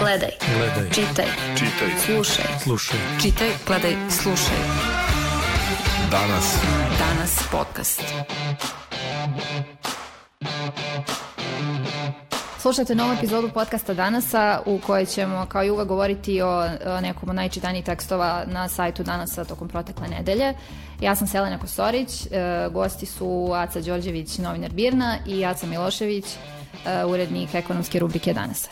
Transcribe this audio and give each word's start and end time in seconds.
Gledaj. 0.00 0.30
Gledaj. 0.56 0.90
Čitaj. 0.90 1.26
Čitaj. 1.54 1.88
Slušaj. 2.06 2.44
Slušaj. 2.62 2.98
Čitaj, 3.22 3.48
gledaj, 3.66 3.96
slušaj. 4.10 4.56
Danas. 6.10 6.56
Danas 6.98 7.42
podcast. 7.52 8.02
Slušajte 12.58 12.94
novu 12.94 13.12
epizodu 13.12 13.48
podcasta 13.54 13.94
Danasa 13.94 14.60
u 14.66 14.78
kojoj 14.86 15.06
ćemo 15.06 15.46
kao 15.48 15.64
i 15.64 15.70
uvek 15.70 15.88
govoriti 15.88 16.42
o, 16.42 16.68
nekom 17.02 17.28
od 17.28 17.34
najčitanijih 17.34 17.84
tekstova 17.84 18.44
na 18.46 18.68
sajtu 18.68 19.02
Danasa 19.02 19.44
tokom 19.44 19.68
protekle 19.68 20.08
nedelje. 20.08 20.54
Ja 21.00 21.16
sam 21.16 21.26
Selena 21.26 21.58
Kosorić, 21.58 22.26
e, 22.26 22.28
gosti 22.72 23.06
su 23.06 23.50
Aca 23.54 23.80
Đorđević, 23.80 24.38
novinar 24.38 24.72
Birna 24.72 25.16
i 25.26 25.44
Aca 25.44 25.66
Milošević, 25.66 26.24
e, 26.86 27.04
urednik 27.04 27.54
ekonomske 27.54 27.98
rubrike 27.98 28.32
Danasa. 28.32 28.68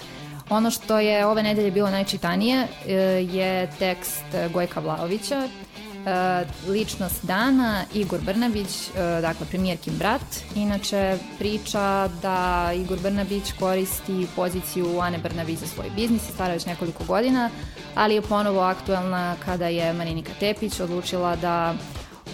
Ono 0.50 0.70
što 0.70 0.98
je 0.98 1.26
ove 1.26 1.42
nedelje 1.42 1.70
bilo 1.70 1.90
najčitanije 1.90 2.66
e, 2.86 2.92
je 3.32 3.70
tekst 3.78 4.24
Gojka 4.52 4.80
Vlaovića, 4.80 5.48
e, 5.48 6.44
ličnost 6.68 7.24
dana, 7.24 7.84
Igor 7.94 8.20
Brnabić, 8.20 8.88
e, 8.88 9.20
dakle 9.20 9.46
premijerkin 9.46 9.92
brat. 9.98 10.22
Inače 10.54 11.18
priča 11.38 12.08
da 12.22 12.70
Igor 12.74 12.98
Brnabić 13.02 13.52
koristi 13.58 14.26
poziciju 14.36 15.00
Ane 15.00 15.18
Brnabić 15.18 15.58
za 15.58 15.66
svoj 15.66 15.90
biznis 15.96 16.28
i 16.28 16.32
stara 16.32 16.52
već 16.52 16.66
nekoliko 16.66 17.04
godina, 17.04 17.50
ali 17.94 18.14
je 18.14 18.22
ponovo 18.22 18.60
aktuelna 18.60 19.36
kada 19.44 19.66
je 19.66 19.92
Marinika 19.92 20.32
Tepić 20.40 20.80
odlučila 20.80 21.36
da 21.36 21.74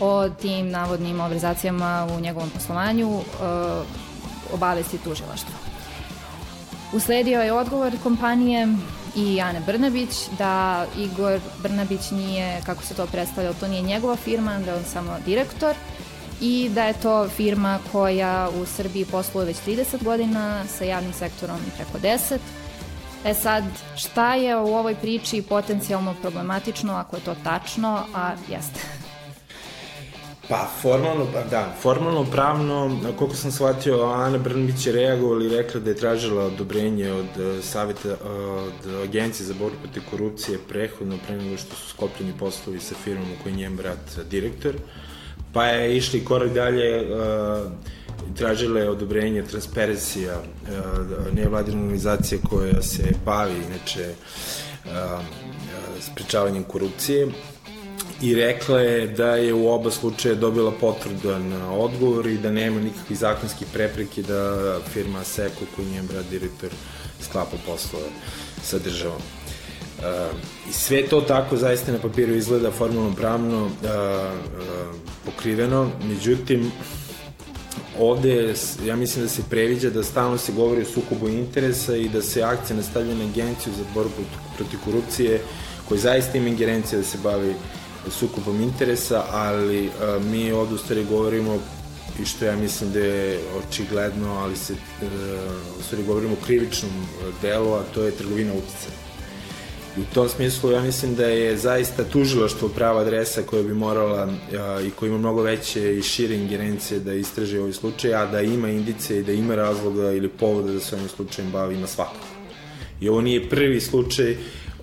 o 0.01 0.29
tim 0.29 0.71
navodnim 0.71 1.17
malverzacijama 1.17 2.09
u 2.17 2.21
njegovom 2.21 2.51
poslovanju 2.51 3.21
obavesti 4.53 4.99
tužilaštvo. 4.99 5.74
Usledio 6.95 7.43
je 7.43 7.53
odgovor 7.53 7.93
kompanije 8.03 8.69
i 9.17 9.41
Ane 9.41 9.61
Brnabić 9.67 10.09
da 10.39 10.87
Igor 10.99 11.41
Brnabić 11.63 12.11
nije, 12.11 12.61
kako 12.67 12.83
se 12.83 12.95
to 12.95 13.07
predstavlja, 13.07 13.53
to 13.53 13.69
nije 13.69 13.83
njegova 13.83 14.17
firma, 14.17 14.59
da 14.59 14.71
je 14.71 14.77
on 14.77 14.85
samo 14.85 15.17
direktor 15.27 15.75
i 16.41 16.71
da 16.75 16.85
je 16.85 17.01
to 17.03 17.29
firma 17.29 17.79
koja 17.93 18.49
u 18.63 18.67
Srbiji 18.67 19.05
posluje 19.05 19.47
već 19.47 19.57
30 19.57 20.05
godina 20.05 20.65
sa 20.69 20.85
javnim 20.85 21.13
sektorom 21.13 21.59
preko 21.77 21.99
10. 21.99 22.39
E 23.25 23.35
sad, 23.35 23.65
šta 23.97 24.35
je 24.35 24.57
u 24.57 24.75
ovoj 24.75 24.95
priči 24.95 25.43
potencijalno 25.43 26.15
problematično 26.23 26.93
ako 26.95 27.17
je 27.17 27.25
to 27.25 27.35
tačno, 27.45 28.05
a 28.15 28.33
jeste? 28.49 29.04
Pa, 30.49 30.69
formalno, 30.83 31.27
pa 31.33 31.43
da, 31.43 31.75
formalno 31.81 32.25
pravno, 32.25 33.01
koliko 33.19 33.37
sam 33.37 33.53
shvatio, 33.53 34.03
Ana 34.03 34.39
Brnbić 34.39 34.87
je 34.87 34.93
reagovala 34.93 35.45
i 35.45 35.49
rekla 35.49 35.81
da 35.81 35.91
je 35.91 35.97
tražila 35.97 36.45
odobrenje 36.45 37.13
od 37.13 37.25
uh, 37.25 37.65
savjeta, 37.65 38.09
uh, 38.09 38.63
od 38.63 39.03
Agencije 39.03 39.47
za 39.47 39.55
borbu 39.55 39.77
protiv 39.83 40.03
korupcije 40.11 40.59
prehodno 40.69 41.19
pre 41.27 41.37
nego 41.37 41.57
što 41.57 41.77
su 41.77 41.89
sklopljeni 41.89 42.33
poslovi 42.39 42.81
sa 42.81 42.95
firmom 43.05 43.27
u 43.33 43.43
kojoj 43.43 43.57
njen 43.57 43.77
brat 43.77 44.19
direktor, 44.31 44.75
pa 45.53 45.65
je 45.67 45.97
išli 45.97 46.25
korak 46.25 46.53
dalje, 46.53 47.01
uh, 47.01 47.73
tražila 48.37 48.81
je 48.81 48.91
odobrenje 48.91 49.43
Transparencija, 49.43 50.39
uh, 50.39 51.35
nevladina 51.35 51.83
organizacija 51.83 52.41
koja 52.51 52.83
se 52.83 53.03
bavi, 53.25 53.55
inače, 53.69 54.15
sprečavanjem 56.01 56.65
korupcije, 56.65 57.29
i 58.25 58.35
rekla 58.35 58.81
je 58.81 59.07
da 59.07 59.37
je 59.37 59.55
u 59.55 59.69
oba 59.69 59.91
slučaja 59.91 60.35
dobila 60.35 60.73
potvrdan 60.81 61.53
odgovor 61.71 62.27
i 62.27 62.39
da 62.39 62.51
nema 62.51 62.81
nikakvih 62.81 63.19
zakonskih 63.19 63.67
prepreke 63.73 64.23
da 64.23 64.79
firma 64.93 65.25
Seko, 65.25 65.65
koji 65.77 65.89
njen 65.89 66.07
brat 66.07 66.25
direktor, 66.31 66.71
sklapa 67.21 67.57
poslove 67.67 68.07
sa 68.63 68.79
državom. 68.79 69.21
Uh, 69.99 70.05
I 70.71 70.73
sve 70.73 71.03
to 71.03 71.21
tako 71.21 71.57
zaista 71.57 71.93
na 71.93 71.99
papiru 71.99 72.35
izgleda 72.35 72.71
formalno 72.71 73.15
pravno 73.15 73.65
uh, 73.65 73.71
uh, 73.71 74.95
pokriveno, 75.25 75.91
međutim 76.09 76.73
ovde 77.99 78.55
ja 78.87 78.97
mislim 78.97 79.25
da 79.25 79.29
se 79.29 79.43
previđa 79.51 79.91
da 79.91 80.03
stalno 80.03 80.39
se 80.39 80.53
govori 80.53 80.83
o 80.83 80.93
sukobu 80.95 81.29
interesa 81.29 81.97
i 81.97 82.09
da 82.09 82.23
se 82.23 82.43
akcija 82.43 82.77
nastavlja 82.77 83.15
na 83.15 83.25
agenciju 83.25 83.73
za 83.77 83.85
borbu 83.95 84.25
protiv 84.57 84.79
korupcije 84.85 85.41
koji 85.89 86.01
zaista 86.01 86.39
ima 86.39 86.49
ingerencija 86.49 86.99
da 86.99 87.05
se 87.05 87.19
bavi 87.23 87.51
uh, 87.51 87.84
sukobom 88.11 88.61
interesa, 88.61 89.25
ali 89.31 89.91
a, 90.01 90.19
mi 90.31 90.53
ovde 90.53 90.75
u 90.75 90.79
stvari 90.79 91.05
govorimo 91.05 91.59
i 92.23 92.25
što 92.25 92.45
ja 92.45 92.57
mislim 92.57 92.93
da 92.93 92.99
je 92.99 93.41
očigledno, 93.59 94.35
ali 94.35 94.57
se 94.57 94.73
e, 94.73 95.07
u 95.81 95.83
stvari 95.83 96.05
govorimo 96.05 96.33
o 96.33 96.45
krivičnom 96.45 96.93
delu, 97.43 97.73
a 97.73 97.83
to 97.95 98.03
je 98.03 98.11
trgovina 98.11 98.53
uticaja. 98.53 99.05
I 99.97 100.01
u 100.01 100.05
tom 100.15 100.29
smislu 100.29 100.71
ja 100.71 100.83
mislim 100.83 101.15
da 101.15 101.27
je 101.27 101.57
zaista 101.57 102.05
tužilaštvo 102.05 102.69
prava 102.69 103.01
adresa 103.01 103.43
koja 103.43 103.63
bi 103.63 103.75
morala 103.75 104.29
a, 104.59 104.81
i 104.81 104.91
koja 104.91 105.09
ima 105.09 105.19
mnogo 105.19 105.43
veće 105.43 105.99
i 105.99 106.03
šire 106.03 106.35
ingerencije 106.35 107.01
da 107.01 107.15
istraže 107.15 107.61
ovaj 107.61 107.73
slučaj, 107.73 108.15
a 108.15 108.27
da 108.27 108.41
ima 108.41 108.69
indice 108.69 109.19
i 109.19 109.23
da 109.23 109.33
ima 109.33 109.55
razloga 109.55 110.13
ili 110.13 110.29
povoda 110.29 110.73
da 110.73 110.81
se 110.81 110.97
ovim 110.97 111.09
slučajem 111.09 111.53
bavi, 111.53 111.75
ima 111.75 111.87
svakako. 111.87 112.27
I 113.01 113.09
ovo 113.09 113.21
nije 113.21 113.49
prvi 113.49 113.81
slučaj 113.81 114.37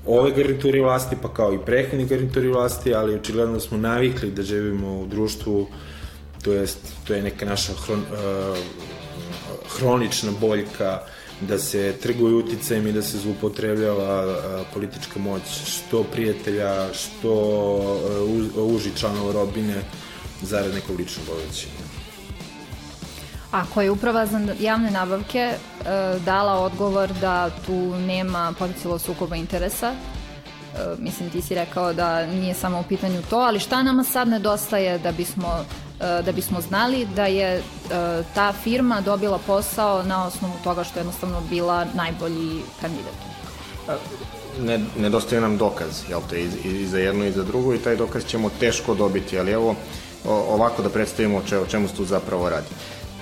ove 0.06 0.31
garnituri 0.31 0.79
vlasti, 0.79 1.16
pa 1.22 1.34
kao 1.34 1.53
i 1.53 1.59
prethodni 1.66 2.06
garnituri 2.06 2.47
vlasti, 2.47 2.94
ali 2.94 3.16
očigledno 3.16 3.59
smo 3.59 3.78
navikli 3.78 4.31
da 4.31 4.44
živimo 4.44 5.00
u 5.00 5.06
društvu, 5.07 5.67
to 6.44 6.53
jest, 6.53 6.78
to 7.07 7.13
je 7.13 7.22
neka 7.22 7.45
naša 7.45 7.73
hron, 7.73 8.00
uh, 8.00 8.57
hronična 9.78 10.31
boljka, 10.41 11.00
da 11.41 11.57
se 11.57 11.94
trguje 12.01 12.34
uticajem 12.34 12.88
i 12.88 12.91
da 12.91 13.01
se 13.01 13.17
zlupotrebljava 13.17 14.25
uh, 14.25 14.67
politička 14.73 15.19
moć, 15.19 15.41
što 15.66 16.03
prijatelja, 16.03 16.94
što 16.94 17.34
uh, 18.56 18.75
uži 18.75 18.90
članova 18.95 19.34
rodbine, 19.34 19.75
zarad 20.41 20.73
nekog 20.73 21.00
ličnog 21.00 21.25
bovećenja. 21.25 21.91
Ako 23.51 23.81
je 23.81 23.91
uprava 23.91 24.25
za 24.25 24.41
javne 24.59 24.91
nabavke 24.91 25.39
e, 25.39 25.57
dala 26.25 26.53
odgovor 26.53 27.09
da 27.22 27.50
tu 27.66 27.95
nema 28.07 28.53
potencijalo 28.59 29.00
sukoba 29.00 29.35
interesa, 29.35 29.91
e, 29.91 29.95
mislim 30.97 31.29
ti 31.29 31.41
si 31.41 31.56
rekao 31.56 31.94
da 31.94 32.25
nije 32.25 32.53
samo 32.53 32.79
u 32.79 32.84
pitanju 32.84 33.22
to, 33.29 33.38
ali 33.38 33.59
šta 33.59 33.84
nama 33.84 34.03
sad 34.03 34.28
nedostaje 34.28 35.00
da 35.00 35.11
bismo 35.11 35.66
e, 36.00 36.22
da 36.22 36.31
bismo 36.31 36.61
znali 36.61 37.06
da 37.16 37.25
je 37.25 37.57
e, 37.57 37.61
ta 38.35 38.53
firma 38.53 39.01
dobila 39.01 39.40
posao 39.47 40.03
na 40.03 40.28
osnovu 40.28 40.53
toga 40.63 40.84
što 40.84 41.00
je 41.00 41.01
jednostavno 41.01 41.41
bila 41.50 41.85
najbolji 41.94 42.61
kandidat? 42.81 43.13
Ne, 44.61 44.79
nedostaje 44.97 45.41
nam 45.41 45.57
dokaz, 45.57 46.03
jel 46.09 46.22
te, 46.29 46.41
i, 46.41 46.47
i 46.63 46.88
za 46.88 47.00
jedno 47.00 47.25
i 47.25 47.31
za 47.31 47.44
drugo 47.44 47.73
i 47.73 47.78
taj 47.78 47.95
dokaz 47.95 48.25
ćemo 48.25 48.50
teško 48.59 48.94
dobiti, 48.94 49.40
ali 49.40 49.51
evo 49.51 49.75
ovako 50.25 50.81
da 50.81 50.90
predstavimo 50.90 51.38
o 51.38 51.66
čemu 51.66 51.88
se 51.88 51.95
tu 51.95 52.06
zapravo 52.06 52.50
radi. 52.50 52.67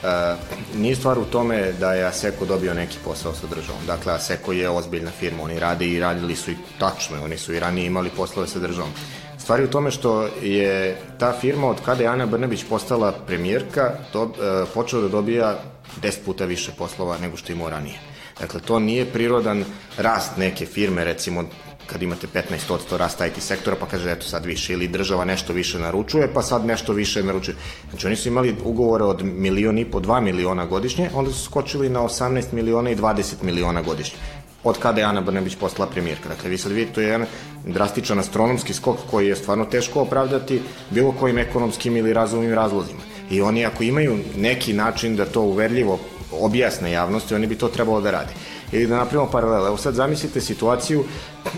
E, 0.03 0.35
nije 0.75 0.95
stvar 0.95 1.19
u 1.19 1.25
tome 1.25 1.71
da 1.79 1.93
je 1.93 2.05
Aseko 2.05 2.45
dobio 2.45 2.73
neki 2.73 2.97
posao 3.03 3.33
sa 3.33 3.47
državom. 3.47 3.81
Dakle, 3.87 4.13
Aseko 4.13 4.51
je 4.51 4.69
ozbiljna 4.69 5.11
firma, 5.11 5.43
oni 5.43 5.59
rade 5.59 5.87
i 5.87 5.99
radili 5.99 6.35
su 6.35 6.51
i 6.51 6.57
tačno, 6.79 7.23
oni 7.23 7.37
su 7.37 7.53
i 7.53 7.59
ranije 7.59 7.87
imali 7.87 8.09
poslove 8.09 8.47
sa 8.47 8.59
državom. 8.59 8.91
Stvar 9.37 9.59
je 9.59 9.65
u 9.65 9.69
tome 9.69 9.91
što 9.91 10.27
je 10.41 10.97
ta 11.19 11.33
firma 11.41 11.67
od 11.67 11.77
kada 11.85 12.03
je 12.03 12.09
Ana 12.09 12.25
Brnabić 12.25 12.63
postala 12.69 13.11
premijerka 13.11 13.91
do, 14.13 14.23
e, 14.23 14.65
počela 14.73 15.01
da 15.01 15.07
dobija 15.07 15.59
10 16.01 16.17
puta 16.25 16.45
više 16.45 16.71
poslova 16.77 17.17
nego 17.17 17.37
što 17.37 17.51
imao 17.51 17.69
ranije. 17.69 17.99
Dakle, 18.39 18.59
to 18.59 18.79
nije 18.79 19.05
prirodan 19.05 19.65
rast 19.97 20.37
neke 20.37 20.65
firme, 20.65 21.03
recimo 21.03 21.43
kad 21.91 22.01
imate 22.01 22.27
15% 22.27 22.97
rasta 22.97 23.25
IT 23.25 23.41
sektora, 23.41 23.75
pa 23.79 23.85
kaže 23.85 24.11
eto 24.11 24.25
sad 24.25 24.45
više, 24.45 24.73
ili 24.73 24.87
država 24.87 25.25
nešto 25.25 25.53
više 25.53 25.79
naručuje, 25.79 26.33
pa 26.33 26.41
sad 26.41 26.65
nešto 26.65 26.93
više 26.93 27.23
naručuje. 27.23 27.55
Znači 27.89 28.07
oni 28.07 28.15
su 28.15 28.27
imali 28.27 28.55
ugovore 28.63 29.03
od 29.03 29.23
milion 29.23 29.77
i 29.77 29.85
po, 29.85 29.99
dva 29.99 30.19
miliona 30.19 30.65
godišnje, 30.65 31.09
onda 31.13 31.31
su 31.31 31.43
skočili 31.43 31.89
na 31.89 31.99
18 31.99 32.53
miliona 32.53 32.89
i 32.89 32.95
20 32.95 33.43
miliona 33.43 33.81
godišnje 33.81 34.17
od 34.63 34.77
kada 34.79 35.01
je 35.01 35.05
Ana 35.05 35.21
Brnebić 35.21 35.55
postala 35.55 35.89
premijerka. 35.89 36.29
Dakle, 36.29 36.49
vi 36.49 36.57
sad 36.57 36.71
vidite, 36.71 36.93
to 36.93 37.01
je 37.01 37.07
jedan 37.07 37.27
drastičan 37.65 38.19
astronomski 38.19 38.73
skok 38.73 38.97
koji 39.11 39.27
je 39.27 39.35
stvarno 39.35 39.65
teško 39.65 40.01
opravdati 40.01 40.61
bilo 40.89 41.11
kojim 41.11 41.37
ekonomskim 41.37 41.97
ili 41.97 42.13
razumnim 42.13 42.53
razlozima. 42.53 42.99
I 43.31 43.41
oni 43.41 43.65
ako 43.65 43.83
imaju 43.83 44.17
neki 44.37 44.73
način 44.73 45.15
da 45.15 45.25
to 45.25 45.41
uverljivo 45.41 45.99
objasne 46.31 46.91
javnosti, 46.91 47.35
oni 47.35 47.47
bi 47.47 47.55
to 47.55 47.67
trebalo 47.67 48.01
da 48.01 48.11
radi 48.11 48.33
ili 48.71 48.87
da 48.87 48.97
napravimo 48.97 49.31
paralele. 49.31 49.67
Evo 49.67 49.77
sad 49.77 49.93
zamislite 49.93 50.41
situaciju 50.41 51.03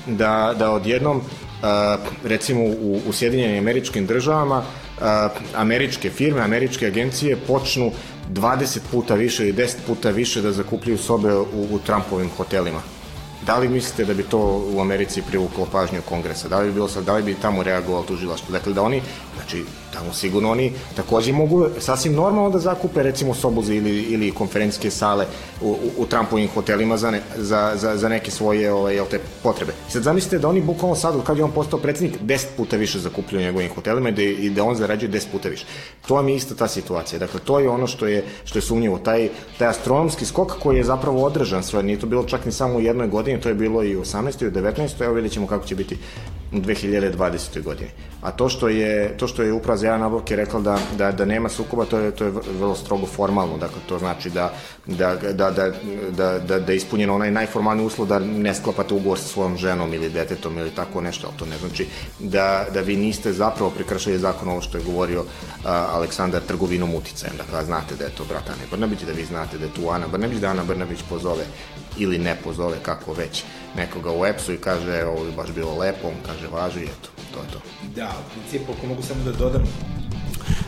da, 0.08 0.56
da 0.60 0.72
odjednom 0.72 1.18
uh, 1.18 1.24
recimo 2.24 2.64
u, 2.64 3.02
u 3.08 3.14
Sjedinjenim 3.14 3.58
američkim 3.58 4.06
državama 4.06 4.58
uh, 4.58 5.04
američke 5.56 6.10
firme, 6.10 6.42
američke 6.42 6.88
agencije 6.88 7.38
počnu 7.48 7.92
20 8.34 8.80
puta 8.92 9.16
više 9.16 9.44
ili 9.44 9.54
10 9.54 9.76
puta 9.88 10.10
više 10.10 10.42
da 10.42 10.52
zakupljuju 10.52 10.98
sobe 10.98 11.36
u, 11.36 11.68
u 11.72 11.80
Trumpovim 11.86 12.30
hotelima. 12.38 12.82
Da 13.46 13.58
li 13.58 13.70
mislite 13.70 14.06
da 14.06 14.14
bi 14.14 14.24
to 14.24 14.64
u 14.74 14.82
Americi 14.82 15.22
privuklo 15.22 15.68
pažnju 15.72 16.02
kongresa? 16.10 16.48
Da 16.48 16.60
li 16.60 16.68
bi 16.68 16.74
bilo 16.74 16.88
sad, 16.88 17.04
da 17.04 17.14
li 17.14 17.24
bi 17.24 17.36
tamo 17.42 17.64
reagovalo 17.64 18.06
tužilaštvo? 18.06 18.52
Dakle, 18.52 18.74
da 18.74 18.82
oni, 18.82 19.02
znači, 19.36 19.64
tamo 19.94 20.14
sigurno 20.14 20.52
oni 20.52 20.74
takođe 20.96 21.34
mogu 21.34 21.68
sasvim 21.80 22.14
normalno 22.14 22.50
da 22.50 22.60
zakupe 22.60 23.04
recimo 23.04 23.34
sobuze 23.34 23.76
ili, 23.76 24.02
ili 24.02 24.32
konferencijske 24.32 24.92
sale 24.92 25.26
u, 25.62 25.70
u, 25.70 25.78
u 25.98 26.06
Trumpovim 26.06 26.50
hotelima 26.54 26.98
za, 26.98 27.12
ne, 27.12 27.22
za, 27.38 27.72
za, 27.76 27.98
za 27.98 28.10
neke 28.10 28.32
svoje 28.32 28.74
ovaj, 28.74 29.00
te, 29.10 29.20
potrebe. 29.44 29.74
I 29.88 29.92
sad 29.92 30.04
zamislite 30.04 30.40
da 30.40 30.50
oni 30.50 30.62
bukvalno 30.62 30.96
sad, 30.96 31.24
kad 31.24 31.38
je 31.38 31.44
on 31.44 31.52
postao 31.52 31.80
predsednik, 31.80 32.22
10 32.22 32.46
puta 32.58 32.78
više 32.78 33.00
zakupljuju 33.00 33.46
njegovim 33.46 33.70
hotelima 33.76 34.10
i 34.10 34.12
da, 34.12 34.22
i 34.22 34.50
da 34.50 34.64
on 34.64 34.76
zarađuje 34.76 35.12
10 35.12 35.32
puta 35.32 35.50
više. 35.50 35.66
To 36.08 36.16
vam 36.16 36.30
je 36.30 36.36
ista 36.36 36.56
ta 36.56 36.68
situacija. 36.68 37.20
Dakle, 37.20 37.40
to 37.40 37.60
je 37.60 37.70
ono 37.70 37.88
što 37.88 38.08
je, 38.08 38.24
što 38.46 38.58
je 38.58 38.62
sumnjivo. 38.62 38.98
Taj, 38.98 39.30
taj 39.58 39.68
astronomski 39.68 40.26
skok 40.26 40.60
koji 40.60 40.78
je 40.78 40.84
zapravo 40.84 41.24
održan 41.24 41.64
sve, 41.64 41.84
nije 41.84 42.00
to 42.00 42.08
bilo 42.08 42.24
čak 42.24 42.46
ni 42.46 42.52
samo 42.52 42.78
u 42.78 42.82
jednoj 42.82 43.08
godini, 43.08 43.42
to 43.42 43.50
je 43.50 43.56
bilo 43.56 43.84
i 43.84 43.96
u 43.96 44.02
18. 44.02 44.44
i 44.44 44.48
u 44.48 44.52
19. 44.52 45.04
Evo 45.04 45.14
vidjet 45.14 45.34
ćemo 45.34 45.48
kako 45.48 45.66
će 45.66 45.76
biti 45.76 45.98
u 46.52 46.56
2020. 46.56 47.64
godini. 47.64 47.90
A 48.22 48.32
to 48.32 48.50
što 48.50 48.68
je, 48.70 49.18
to 49.18 49.28
što 49.28 49.44
je 49.44 49.54
uprava 49.54 49.78
za 49.78 49.88
javne 49.88 50.04
nabavke 50.04 50.36
rekla 50.36 50.60
da, 50.60 50.78
da, 50.98 51.12
da 51.12 51.26
nema 51.26 51.50
sukoba, 51.50 51.86
to 51.86 52.00
je, 52.00 52.12
to 52.12 52.26
je 52.26 52.32
vrlo 52.60 52.76
strogo 52.76 53.06
formalno. 53.06 53.58
Dakle, 53.58 53.78
to 53.90 54.00
znači 54.00 54.30
da, 54.30 54.54
da, 54.86 55.16
da, 55.16 55.52
da, 55.52 55.72
da, 56.18 56.40
da, 56.40 56.60
da 56.60 56.72
je 56.72 56.76
ispunjeno 56.76 57.16
onaj 57.16 57.32
najformalni 57.32 57.86
uslov 57.86 58.08
da 58.08 58.20
ne 58.20 58.54
sklapate 58.56 58.94
ugovor 58.94 59.20
sa 59.20 59.28
svojom 59.28 59.58
ženom 59.58 59.94
ili 59.94 60.10
detetom 60.10 60.58
ili 60.58 60.70
tako 60.70 61.02
nešto, 61.02 61.28
ali 61.28 61.38
to 61.38 61.46
ne 61.46 61.58
znači 61.58 61.88
da, 62.20 62.66
da 62.74 62.82
vi 62.82 62.96
niste 62.96 63.34
zapravo 63.34 63.72
prekršali 63.72 64.20
zakon 64.20 64.50
ovo 64.50 64.62
što 64.62 64.78
je 64.78 64.84
govorio 64.84 65.24
a, 65.66 65.88
Aleksandar 65.92 66.42
trgovinom 66.42 66.96
uticajem. 66.96 67.38
Dakle, 67.38 67.66
znate 67.66 67.96
da 67.96 68.04
je 68.04 68.16
to 68.18 68.26
brat 68.30 68.50
Ane 68.50 68.68
Brnabić, 68.72 69.02
da 69.02 69.12
vi 69.12 69.26
znate 69.26 69.58
da 69.58 69.66
je 69.66 69.74
tu 69.74 69.90
Ana 69.90 70.08
Brnabić, 70.08 70.40
da 70.40 70.50
Ana 70.50 70.64
Brnabić 70.64 71.00
pozove 71.10 71.46
ili 71.98 72.18
ne 72.18 72.36
pozove, 72.44 72.78
kako 72.84 73.14
već, 73.14 73.44
nekoga 73.76 74.12
u 74.12 74.26
EPS-u 74.26 74.54
i 74.54 74.58
kaže, 74.58 75.04
ovo 75.04 75.26
je 75.26 75.32
baš 75.32 75.52
bilo 75.52 75.78
lepo, 75.78 76.08
on 76.08 76.16
kaže, 76.26 76.48
važi, 76.48 76.84
eto, 76.84 77.10
to 77.34 77.40
je 77.40 77.48
to. 77.54 77.60
Da, 77.96 78.10
u 78.20 78.32
principu, 78.34 78.72
ako 78.78 78.88
mogu 78.88 79.02
samo 79.02 79.24
da 79.24 79.32
dodam, 79.32 79.64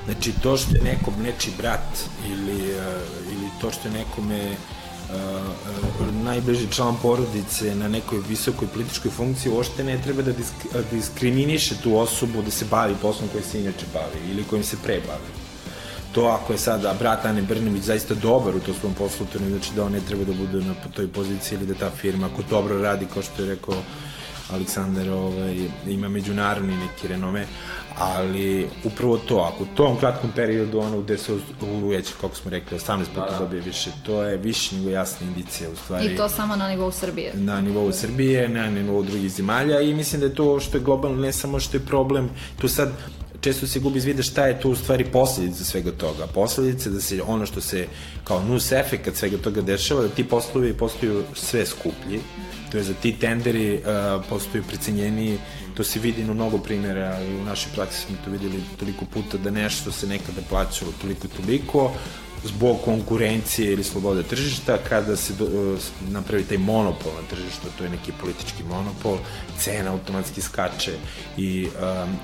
znači 0.05 0.31
to 0.43 0.57
što 0.57 0.75
je 0.75 0.83
nekom 0.83 1.13
neči 1.23 1.51
brat 1.57 1.99
ili, 2.27 2.55
uh, 2.55 3.31
ili 3.31 3.47
to 3.61 3.71
što 3.71 3.87
je 3.87 3.93
nekome 3.93 4.49
uh, 4.49 6.07
uh, 6.07 6.23
najbliži 6.23 6.71
član 6.71 6.95
porodice 7.01 7.75
na 7.75 7.87
nekoj 7.87 8.19
visokoj 8.29 8.67
političkoj 8.67 9.11
funkciji 9.11 9.51
uopšte 9.51 9.83
ne 9.83 10.01
treba 10.01 10.21
da 10.21 10.31
disk, 10.31 10.53
diskriminiše 10.91 11.75
tu 11.83 11.97
osobu 11.97 12.41
da 12.41 12.51
se 12.51 12.65
bavi 12.65 12.95
poslom 13.01 13.29
koji 13.29 13.43
se 13.43 13.61
inače 13.61 13.85
bavi 13.93 14.31
ili 14.31 14.43
kojim 14.43 14.63
se 14.63 14.77
pre 14.83 15.01
bavi 15.07 15.42
to 16.13 16.25
ako 16.25 16.53
je 16.53 16.59
sada 16.59 16.95
brat 16.99 17.25
Ane 17.25 17.41
Brnević 17.41 17.83
zaista 17.83 18.13
dobar 18.13 18.55
u 18.55 18.59
to 18.59 18.73
svom 18.73 18.93
poslu, 18.93 19.25
to 19.33 19.39
ne 19.39 19.49
znači 19.49 19.71
da 19.75 19.85
on 19.85 19.91
ne 19.91 19.99
treba 20.07 20.23
da 20.23 20.33
bude 20.33 20.65
na 20.65 20.73
toj 20.95 21.07
poziciji 21.07 21.57
ili 21.57 21.65
da 21.65 21.73
ta 21.73 21.89
firma 21.89 22.29
ako 22.33 22.41
dobro 22.49 22.81
radi, 22.81 23.05
kao 23.13 23.23
što 23.23 23.41
je 23.41 23.49
rekao 23.49 23.75
Aleksandar, 24.53 25.09
ovaj, 25.09 25.67
ima 25.87 26.09
međunarodni 26.09 26.77
neki 26.77 27.07
renome, 27.07 27.45
ali 27.97 28.67
upravo 28.83 29.17
to, 29.17 29.37
ako 29.37 29.63
u 29.63 29.75
tom 29.75 29.97
kratkom 29.97 30.31
periodu 30.35 30.79
ono 30.79 31.01
gde 31.01 31.17
se 31.17 31.33
u 31.61 31.87
već, 31.87 32.09
kako 32.21 32.35
smo 32.35 32.51
rekli, 32.51 32.77
18 32.77 33.05
puta 33.05 33.25
da, 33.25 33.31
da. 33.31 33.39
dobije 33.39 33.61
više, 33.61 33.91
to 34.05 34.23
je 34.23 34.37
više 34.37 34.75
nego 34.75 34.89
jasna 34.89 35.27
indicija 35.27 35.69
u 35.69 35.75
stvari. 35.75 36.05
I 36.05 36.17
to 36.17 36.29
samo 36.29 36.55
na 36.55 36.69
nivou 36.69 36.91
Srbije. 36.91 37.31
Na 37.33 37.61
nivou 37.61 37.91
Srbije, 37.91 38.49
na 38.49 38.69
nivou 38.69 39.03
drugih 39.03 39.31
zemalja 39.31 39.81
i 39.81 39.93
mislim 39.93 40.21
da 40.21 40.27
je 40.27 40.35
to 40.35 40.59
što 40.59 40.77
je 40.77 40.83
globalno, 40.83 41.21
ne 41.21 41.33
samo 41.33 41.59
što 41.59 41.77
je 41.77 41.85
problem, 41.85 42.29
tu 42.57 42.67
sad 42.67 42.91
često 43.43 43.67
se 43.67 43.79
gubi 43.79 43.97
iz 43.97 44.05
vida 44.05 44.23
šta 44.23 44.45
je 44.47 44.59
to 44.59 44.69
u 44.69 44.75
stvari 44.75 45.05
posledica 45.05 45.63
svega 45.63 45.91
toga. 45.91 46.27
Posledica 46.27 46.89
da 46.89 47.01
se 47.01 47.21
ono 47.27 47.45
što 47.45 47.61
se 47.61 47.87
kao 48.23 48.43
nus 48.43 48.71
efekt 48.71 49.17
svega 49.17 49.37
toga 49.37 49.61
dešava, 49.61 50.01
da 50.01 50.09
ti 50.09 50.23
poslovi 50.23 50.73
postaju 50.73 51.23
sve 51.33 51.65
skuplji, 51.65 52.21
to 52.71 52.77
je 52.77 52.83
za 52.83 52.93
ti 52.93 53.11
tenderi 53.19 53.73
uh, 53.75 54.25
postaju 54.29 54.63
precenjeniji, 54.63 55.37
to 55.75 55.83
se 55.83 55.99
vidi 55.99 56.23
na 56.23 56.33
mnogo 56.33 56.57
primjera 56.57 57.21
i 57.21 57.35
u 57.35 57.45
našoj 57.45 57.71
praksi 57.75 58.05
smo 58.05 58.15
to 58.25 58.31
videli 58.31 58.63
toliko 58.79 59.05
puta 59.05 59.37
da 59.37 59.51
nešto 59.51 59.91
se 59.91 60.07
nekada 60.07 60.41
plaćalo 60.49 60.91
toliko 61.01 61.27
toliko, 61.27 61.91
zbog 62.43 62.77
konkurencije 62.85 63.73
ili 63.73 63.83
slobode 63.83 64.23
tržišta, 64.23 64.77
kada 64.89 65.15
se 65.15 65.33
do, 65.33 65.45
uh, 65.45 65.79
napravi 66.09 66.43
taj 66.43 66.57
monopol 66.57 67.11
na 67.21 67.27
tržištu, 67.29 67.67
to 67.77 67.83
je 67.83 67.89
neki 67.89 68.11
politički 68.21 68.63
monopol, 68.63 69.17
cena 69.59 69.91
automatski 69.91 70.41
skače 70.41 70.91
i 71.37 71.65
um, 71.65 71.81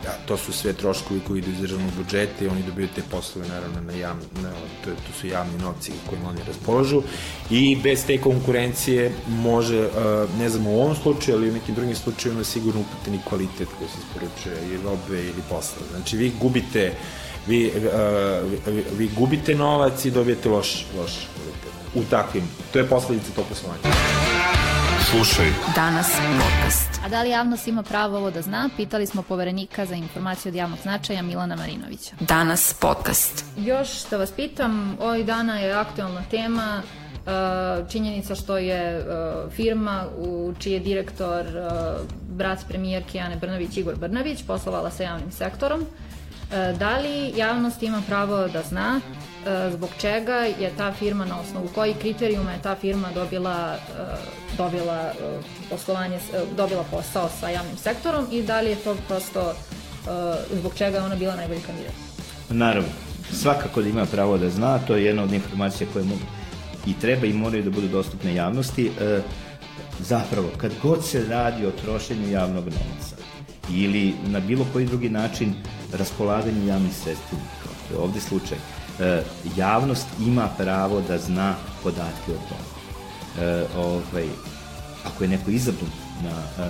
a 0.07 0.13
to 0.27 0.38
su 0.38 0.54
sve 0.54 0.74
troškovi 0.74 1.19
koji 1.27 1.39
idu 1.39 1.51
iz 1.51 1.60
državnog 1.60 1.92
budžeta 1.98 2.45
i 2.45 2.48
oni 2.48 2.63
dobiju 2.63 2.88
te 2.95 3.01
poslove 3.12 3.48
naravno 3.48 3.81
na 3.81 3.94
javni, 3.94 4.24
na, 4.42 4.51
to, 4.83 4.89
to 4.89 5.19
su 5.19 5.27
javni 5.27 5.57
novci 5.57 5.92
kojim 6.10 6.25
oni 6.25 6.39
raspoložu 6.48 7.01
i 7.50 7.77
bez 7.83 8.06
te 8.06 8.18
konkurencije 8.18 9.12
može, 9.27 9.80
uh, 9.80 10.39
ne 10.39 10.50
znam 10.50 10.68
u 10.68 10.81
ovom 10.81 10.95
slučaju, 10.95 11.38
ali 11.38 11.50
u 11.50 11.54
nekim 11.54 11.75
drugim 11.75 11.95
slučajima 11.95 12.44
sigurno 12.44 12.81
upateni 12.81 13.19
kvalitet 13.30 13.68
koji 13.77 13.89
se 13.89 13.98
isporučuje 14.00 14.74
i 14.74 14.77
robe 14.83 15.21
ili 15.24 15.44
posla. 15.50 15.81
Znači 15.92 16.18
vi 16.18 16.31
gubite 16.39 16.92
uh, 16.92 17.29
vi, 17.50 17.72
uh, 17.75 18.74
vi, 18.74 18.84
vi 18.98 19.10
gubite 19.18 19.56
novac 19.56 20.06
i 20.06 20.12
dobijete 20.12 20.50
loš, 20.50 20.86
loš 20.98 21.12
kvalitet. 21.36 21.72
U 21.96 22.04
takvim, 22.10 22.50
to 22.74 22.80
je 22.80 22.88
posledica 22.88 23.31
tog 23.36 23.46
poslovanja. 23.50 23.81
Slušaj. 25.12 25.46
Danas 25.75 26.07
podcast. 26.40 27.01
A 27.06 27.10
da 27.10 27.22
li 27.22 27.30
javnost 27.30 27.68
ima 27.68 27.84
pravo 27.84 28.18
ovo 28.18 28.31
da 28.31 28.42
zna? 28.42 28.69
Pitali 28.78 29.07
smo 29.07 29.22
poverenika 29.22 29.86
za 29.86 29.96
informaciju 29.96 30.50
od 30.50 30.56
javnog 30.56 30.80
značaja 30.81 31.22
Milana 31.22 31.56
Marinovića. 31.56 32.16
Danas 32.19 32.74
podcast. 32.74 33.46
Još 33.57 33.90
da 34.10 34.18
vas 34.18 34.31
pitam, 34.31 34.98
ovih 35.00 35.25
dana 35.25 35.60
je 35.60 35.74
aktualna 35.74 36.24
tema 36.31 36.81
uh, 36.81 37.92
činjenica 37.92 38.36
što 38.36 38.57
je 38.57 38.98
uh, 39.00 39.52
firma 39.52 40.06
u 40.18 40.54
čiji 40.60 40.74
je 40.74 40.80
direktor 40.80 41.45
brat 42.30 42.60
premijerke 42.68 43.19
Ane 43.19 43.36
Brnavić 43.36 43.78
Igor 43.78 43.95
Brnavić 43.95 44.40
poslovala 44.48 44.92
sa 44.92 45.04
javnim 45.04 45.31
sektorom. 45.31 45.86
E, 46.51 46.74
da 46.74 46.98
li 46.98 47.34
javnost 47.38 47.84
ima 47.84 48.01
pravo 48.07 48.48
da 48.48 48.63
zna 48.69 49.01
e, 49.46 49.72
zbog 49.72 49.90
čega 50.01 50.34
je 50.34 50.72
ta 50.78 50.94
firma, 50.94 51.25
na 51.25 51.40
osnovu 51.40 51.69
kojih 51.75 51.98
kriterijuma 51.98 52.51
je 52.51 52.62
ta 52.62 52.75
firma 52.75 53.07
dobila, 53.13 53.75
e, 53.75 54.04
dobila 54.57 55.12
poslovanje, 55.69 56.19
dobila 56.57 56.84
posao 56.92 57.30
sa 57.40 57.50
javnim 57.50 57.78
sektorom 57.78 58.25
i 58.31 58.44
da 58.44 58.62
li 58.62 58.69
je 58.69 58.75
to 58.75 58.96
prosto 59.07 59.54
zbog 60.54 60.74
čega 60.75 60.98
je 60.98 61.04
ona 61.04 61.16
bila 61.16 61.36
najbolji 61.36 61.62
kandidat? 61.62 61.94
Naravno, 62.50 62.90
svakako 63.31 63.81
da 63.81 63.90
ima 63.90 64.06
pravo 64.06 64.38
da 64.38 64.50
zna, 64.50 64.80
to 64.80 64.95
je 64.95 65.06
jedna 65.06 65.24
od 65.24 65.34
informacija 65.34 65.88
koje 65.94 66.06
mogu 66.06 66.22
i 66.88 66.94
treba 66.94 67.25
i 67.25 67.34
moraju 67.34 67.63
da 67.63 67.69
budu 67.69 67.88
dostupne 67.88 68.36
javnosti. 68.36 68.92
Zapravo, 70.00 70.50
kad 70.57 70.72
god 70.81 71.06
se 71.06 71.25
radi 71.30 71.66
o 71.66 71.72
trošenju 71.72 72.31
javnog 72.31 72.66
novca 72.66 73.19
ili 73.71 74.13
na 74.27 74.39
bilo 74.39 74.66
koji 74.74 74.86
drugi 74.86 75.10
način 75.10 75.54
raspolaganju 75.94 76.68
javnih 76.68 76.94
sredstvima, 76.94 77.44
kao 77.63 77.71
što 77.86 77.94
je 77.94 78.00
ovde 78.00 78.19
slučaj, 78.19 78.57
e, 79.00 79.24
javnost 79.57 80.07
ima 80.19 80.48
pravo 80.57 81.01
da 81.07 81.18
zna 81.18 81.56
podatke 81.83 82.31
o 82.31 82.42
tome. 82.50 82.69
E, 83.48 83.66
ovaj, 83.77 84.27
ako 85.04 85.24
je 85.24 85.30
neko 85.30 85.51
izabran 85.51 85.92
na 86.24 86.66
e, 86.66 86.69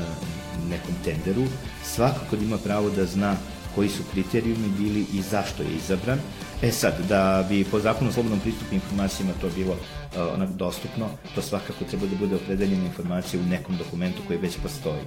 nekom 0.69 0.95
tenderu, 1.03 1.47
svakako 1.83 2.35
da 2.35 2.43
ima 2.43 2.57
pravo 2.57 2.89
da 2.89 3.05
zna 3.05 3.35
koji 3.75 3.89
su 3.89 4.03
kriterijumi 4.11 4.69
bili 4.77 5.05
i 5.13 5.21
zašto 5.21 5.63
je 5.63 5.69
izabran. 5.75 6.19
E 6.61 6.71
sad, 6.71 6.93
da 7.09 7.45
bi 7.49 7.63
po 7.63 7.79
zakonu 7.79 8.09
o 8.09 8.13
slobodnom 8.13 8.39
pristupu 8.39 8.75
informacijama 8.75 9.33
to 9.41 9.49
bilo 9.55 9.71
uh, 9.71 10.33
onak 10.33 10.49
dostupno, 10.49 11.09
to 11.35 11.41
svakako 11.41 11.85
treba 11.89 12.05
da 12.05 12.15
bude 12.15 12.35
opredeljena 12.35 12.85
informacija 12.85 13.39
u 13.39 13.45
nekom 13.45 13.77
dokumentu 13.77 14.21
koji 14.27 14.39
već 14.39 14.57
postoji. 14.63 15.01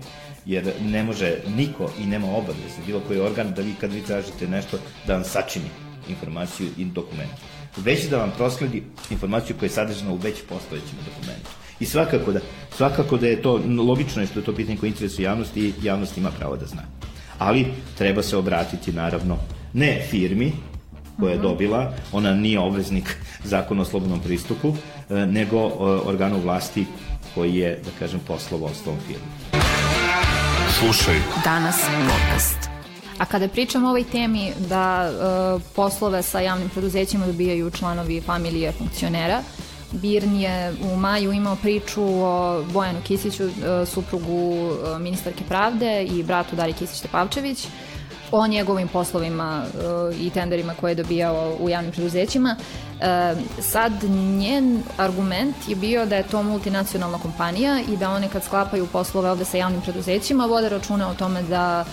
Jer 0.46 0.72
ne 0.80 1.02
može 1.02 1.36
niko 1.56 1.90
i 1.98 2.06
nema 2.06 2.26
obaveze, 2.26 2.86
bilo 2.86 3.00
koji 3.00 3.20
organ, 3.20 3.54
da 3.54 3.62
vi 3.62 3.74
kad 3.80 3.92
vi 3.92 4.02
tražite 4.02 4.48
nešto, 4.48 4.78
da 5.06 5.14
vam 5.14 5.24
sačini 5.24 5.68
informaciju 6.08 6.68
i 6.78 6.84
dokument. 6.84 7.32
Već 7.76 8.08
da 8.08 8.18
vam 8.18 8.32
prosledi 8.36 8.82
informaciju 9.10 9.56
koja 9.58 9.66
je 9.66 9.70
sadržana 9.70 10.12
u 10.12 10.16
već 10.16 10.36
postojećem 10.48 10.98
dokumentu. 11.04 11.50
I 11.82 11.86
svakako 11.86 12.32
da, 12.32 12.40
svakako 12.76 13.16
da 13.16 13.26
je 13.26 13.42
to, 13.42 13.60
logično 13.88 14.22
je 14.22 14.26
što 14.26 14.38
je 14.38 14.44
to 14.44 14.54
pitanje 14.54 14.76
koje 14.76 14.88
interesuje 14.88 15.24
javnosti 15.24 15.60
i 15.60 15.72
javnost 15.82 16.16
ima 16.18 16.30
pravo 16.30 16.56
da 16.56 16.66
zna 16.66 16.82
ali 17.42 17.66
treba 17.98 18.22
se 18.22 18.36
obratiti 18.36 18.92
naravno 18.92 19.36
ne 19.72 20.06
firmi 20.10 20.52
koja 21.20 21.30
je 21.30 21.38
mhm. 21.38 21.46
dobila, 21.48 21.92
ona 22.12 22.34
nije 22.34 22.58
obveznik 22.58 23.16
zakona 23.44 23.82
o 23.82 23.84
slobodnom 23.84 24.20
pristupu, 24.20 24.74
e, 25.10 25.14
nego 25.14 25.56
e, 25.58 25.72
organu 26.08 26.40
vlasti 26.40 26.86
koji 27.34 27.54
je, 27.54 27.80
da 27.84 27.90
kažem, 27.98 28.20
poslovao 28.26 28.74
s 28.74 28.84
tom 28.84 28.96
firmom. 29.06 29.28
Slušaj. 30.78 31.14
Danas 31.44 31.76
podcast. 32.10 32.70
A 33.18 33.24
kada 33.24 33.48
pričamo 33.48 33.86
o 33.86 33.90
ovoj 33.90 34.04
temi 34.04 34.52
da 34.68 35.10
e, 35.10 35.74
poslove 35.74 36.22
sa 36.22 36.40
javnim 36.40 36.68
preduzećima 36.68 37.26
dobijaju 37.26 37.70
članovi 37.70 38.20
familije 38.20 38.72
funkcionera, 38.72 39.42
Birn 39.92 40.36
je 40.36 40.72
u 40.92 40.96
maju 40.96 41.32
imao 41.32 41.56
priču 41.56 42.02
o 42.04 42.64
Bojanu 42.72 43.00
Kisiću, 43.04 43.44
e, 43.44 43.50
suprugu 43.86 44.70
e, 44.94 44.98
ministarke 44.98 45.44
pravde 45.48 46.04
i 46.04 46.22
bratu 46.22 46.56
Dari 46.56 46.72
Kisić-Tepavčević, 46.72 47.66
o 48.32 48.46
njegovim 48.46 48.88
poslovima 48.88 49.64
uh, 49.64 50.20
i 50.20 50.30
tenderima 50.30 50.74
koje 50.80 50.90
je 50.90 50.94
dobijao 50.94 51.56
u 51.60 51.68
javnim 51.68 51.92
preduzećima. 51.92 52.56
Sad, 53.60 53.92
njen 54.38 54.82
argument 54.96 55.56
je 55.68 55.76
bio 55.76 56.06
da 56.06 56.16
je 56.16 56.22
to 56.22 56.42
multinacionalna 56.42 57.18
kompanija 57.18 57.80
i 57.88 57.96
da 57.96 58.10
one 58.10 58.28
kad 58.28 58.44
sklapaju 58.44 58.86
poslove 58.86 59.30
ovde 59.30 59.44
sa 59.44 59.56
javnim 59.56 59.80
preduzećima 59.80 60.46
vode 60.46 60.68
računa 60.68 61.10
o 61.10 61.14
tome 61.14 61.42
da 61.42 61.84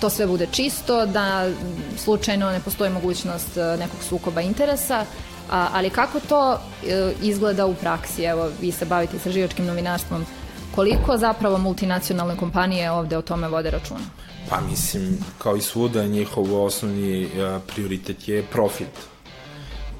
to 0.00 0.10
sve 0.10 0.26
bude 0.26 0.46
čisto, 0.50 1.06
da 1.06 1.50
slučajno 1.96 2.50
ne 2.50 2.60
postoji 2.60 2.90
mogućnost 2.90 3.56
nekog 3.78 4.02
sukoba 4.08 4.40
interesa, 4.40 5.04
a, 5.50 5.68
ali 5.72 5.90
kako 5.90 6.20
to 6.20 6.52
uh, 6.52 6.58
izgleda 7.22 7.66
u 7.66 7.74
praksi? 7.74 8.24
Evo, 8.24 8.50
vi 8.60 8.72
se 8.72 8.84
bavite 8.84 9.16
istraživačkim 9.16 9.66
novinarstvom. 9.66 10.24
Koliko 10.74 11.16
zapravo 11.16 11.58
multinacionalne 11.58 12.36
kompanije 12.36 12.90
ovde 12.90 13.16
o 13.18 13.22
tome 13.22 13.48
vode 13.48 13.70
računa? 13.70 14.00
Pa 14.50 14.60
mislim, 14.60 15.18
kao 15.38 15.56
i 15.56 15.60
svuda, 15.60 16.06
njihov 16.06 16.64
osnovni 16.64 17.28
a, 17.40 17.60
prioritet 17.66 18.28
je 18.28 18.42
profit. 18.42 19.08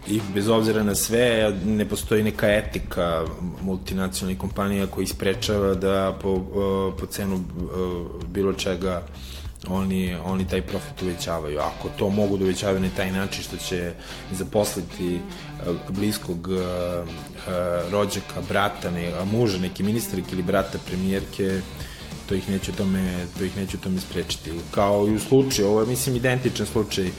I 0.06 0.20
bez 0.34 0.48
obzira 0.48 0.82
na 0.82 0.94
sve, 0.94 1.52
ne 1.64 1.88
postoji 1.88 2.22
neka 2.22 2.48
etika 2.48 3.24
multinacionalnih 3.62 4.38
kompanija 4.38 4.86
koji 4.86 5.06
sprečava 5.06 5.74
da 5.74 6.18
po, 6.22 6.34
a, 6.34 6.90
po 7.00 7.06
cenu 7.06 7.44
bilo 8.26 8.52
čega 8.52 9.02
oni, 9.70 10.16
oni 10.24 10.48
taj 10.48 10.62
profit 10.62 11.02
uvećavaju. 11.02 11.58
Ako 11.60 11.88
to 11.88 12.10
mogu 12.10 12.36
da 12.36 12.44
uvećavaju 12.44 12.80
na 12.80 12.88
taj 12.96 13.12
način 13.12 13.42
što 13.42 13.56
će 13.56 13.92
zaposliti 14.32 15.20
bliskog 15.88 16.48
rođaka, 17.90 18.40
brata, 18.48 18.90
ne, 18.90 19.12
muža, 19.32 19.58
neki 19.58 19.82
ministar 19.82 20.20
ili 20.32 20.42
brata 20.42 20.78
premijerke, 20.86 21.60
to 22.28 22.34
ih 22.34 22.50
neće 22.50 22.72
tome, 22.72 23.26
to 23.38 23.44
ih 23.44 23.56
neće 23.56 23.76
tome 23.76 24.00
sprečiti. 24.00 24.52
Kao 24.70 25.08
i 25.08 25.14
u 25.14 25.20
slučaju, 25.20 25.68
ovo 25.68 25.80
je 25.80 25.86
mislim 25.86 26.16
identičan 26.16 26.66
slučaj, 26.66 27.10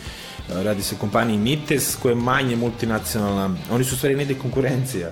radi 0.49 0.83
se 0.83 0.95
o 0.95 0.97
kompaniji 0.97 1.37
Nites 1.37 1.95
koja 1.95 2.11
je 2.11 2.15
manje 2.15 2.55
multinacionalna, 2.55 3.57
oni 3.71 3.83
su 3.83 3.95
u 3.95 3.97
stvari 3.97 4.15
negde 4.15 4.33
konkurencija. 4.33 5.11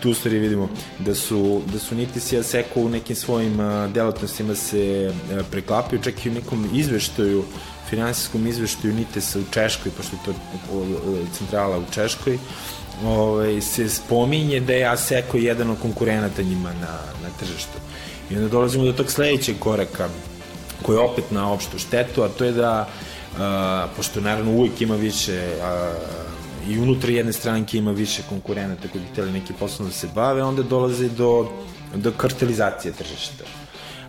Tu 0.00 0.14
stvari 0.14 0.38
vidimo 0.38 0.68
da 0.98 1.14
su, 1.14 1.62
da 1.72 1.78
su 1.78 1.94
Nites 1.94 2.32
i 2.32 2.38
Aseko 2.38 2.80
u 2.80 2.88
nekim 2.88 3.16
svojim 3.16 3.58
delatnostima 3.94 4.54
se 4.54 5.12
preklapaju, 5.50 6.02
čak 6.02 6.26
i 6.26 6.30
u 6.30 6.32
nekom 6.32 6.68
izveštaju 6.74 7.44
finansijskom 7.90 8.46
izveštaju 8.46 8.94
Nitesa 8.94 9.38
u 9.38 9.42
Češkoj, 9.50 9.92
pošto 9.96 10.16
je 10.16 10.22
to 10.24 10.34
centrala 11.38 11.78
u 11.78 11.84
Češkoj, 11.94 12.38
ovaj, 13.04 13.60
se 13.60 13.88
spominje 13.88 14.60
da 14.60 14.72
je 14.72 14.86
Aseko 14.86 15.36
jedan 15.36 15.70
od 15.70 15.78
konkurenata 15.82 16.42
njima 16.42 16.72
na, 16.72 16.98
na 17.22 17.28
tržištu. 17.40 17.78
I 18.30 18.36
onda 18.36 18.48
dolazimo 18.48 18.84
do 18.84 18.92
tog 18.92 19.10
sledećeg 19.10 19.58
koraka, 19.58 20.08
koji 20.82 20.96
je 20.96 21.00
opet 21.00 21.30
na 21.30 21.52
opštu 21.52 21.78
štetu, 21.78 22.22
a 22.22 22.28
to 22.28 22.44
je 22.44 22.52
da, 22.52 22.88
a, 23.38 23.88
pošto 23.96 24.20
naravno 24.20 24.52
uvijek 24.52 24.80
ima 24.80 24.96
više 24.96 25.42
a, 25.62 25.92
i 26.68 26.78
unutar 26.78 27.10
jedne 27.10 27.32
stranke 27.32 27.78
ima 27.78 27.90
više 27.90 28.22
konkurenata 28.28 28.88
koji 28.88 29.04
bi 29.04 29.10
hteli 29.12 29.32
neki 29.32 29.52
posao 29.52 29.86
da 29.86 29.92
se 29.92 30.08
bave, 30.14 30.42
onda 30.42 30.62
dolazi 30.62 31.08
do, 31.08 31.50
do 31.94 32.12
kartelizacije 32.16 32.92
tržišta. 32.92 33.44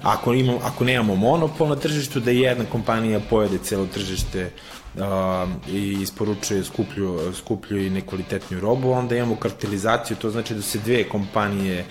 Ako, 0.04 0.34
imamo, 0.34 0.60
ako 0.64 0.84
nemamo 0.84 1.16
monopol 1.16 1.68
na 1.68 1.76
tržištu, 1.76 2.20
da 2.20 2.32
jedna 2.32 2.66
kompanija 2.66 3.20
pojede 3.30 3.58
celo 3.58 3.86
tržište 3.86 4.52
uh, 4.96 5.02
i 5.74 5.98
isporučuje 6.02 6.64
skuplju, 6.64 7.20
skuplju 7.34 7.86
i 7.86 7.90
nekvalitetniju 7.90 8.62
robu, 8.62 8.92
onda 8.92 9.16
imamo 9.16 9.36
kartelizaciju, 9.36 10.18
to 10.18 10.30
znači 10.30 10.54
da 10.54 10.62
se 10.62 10.80
dve 10.80 11.04
kompanije 11.04 11.86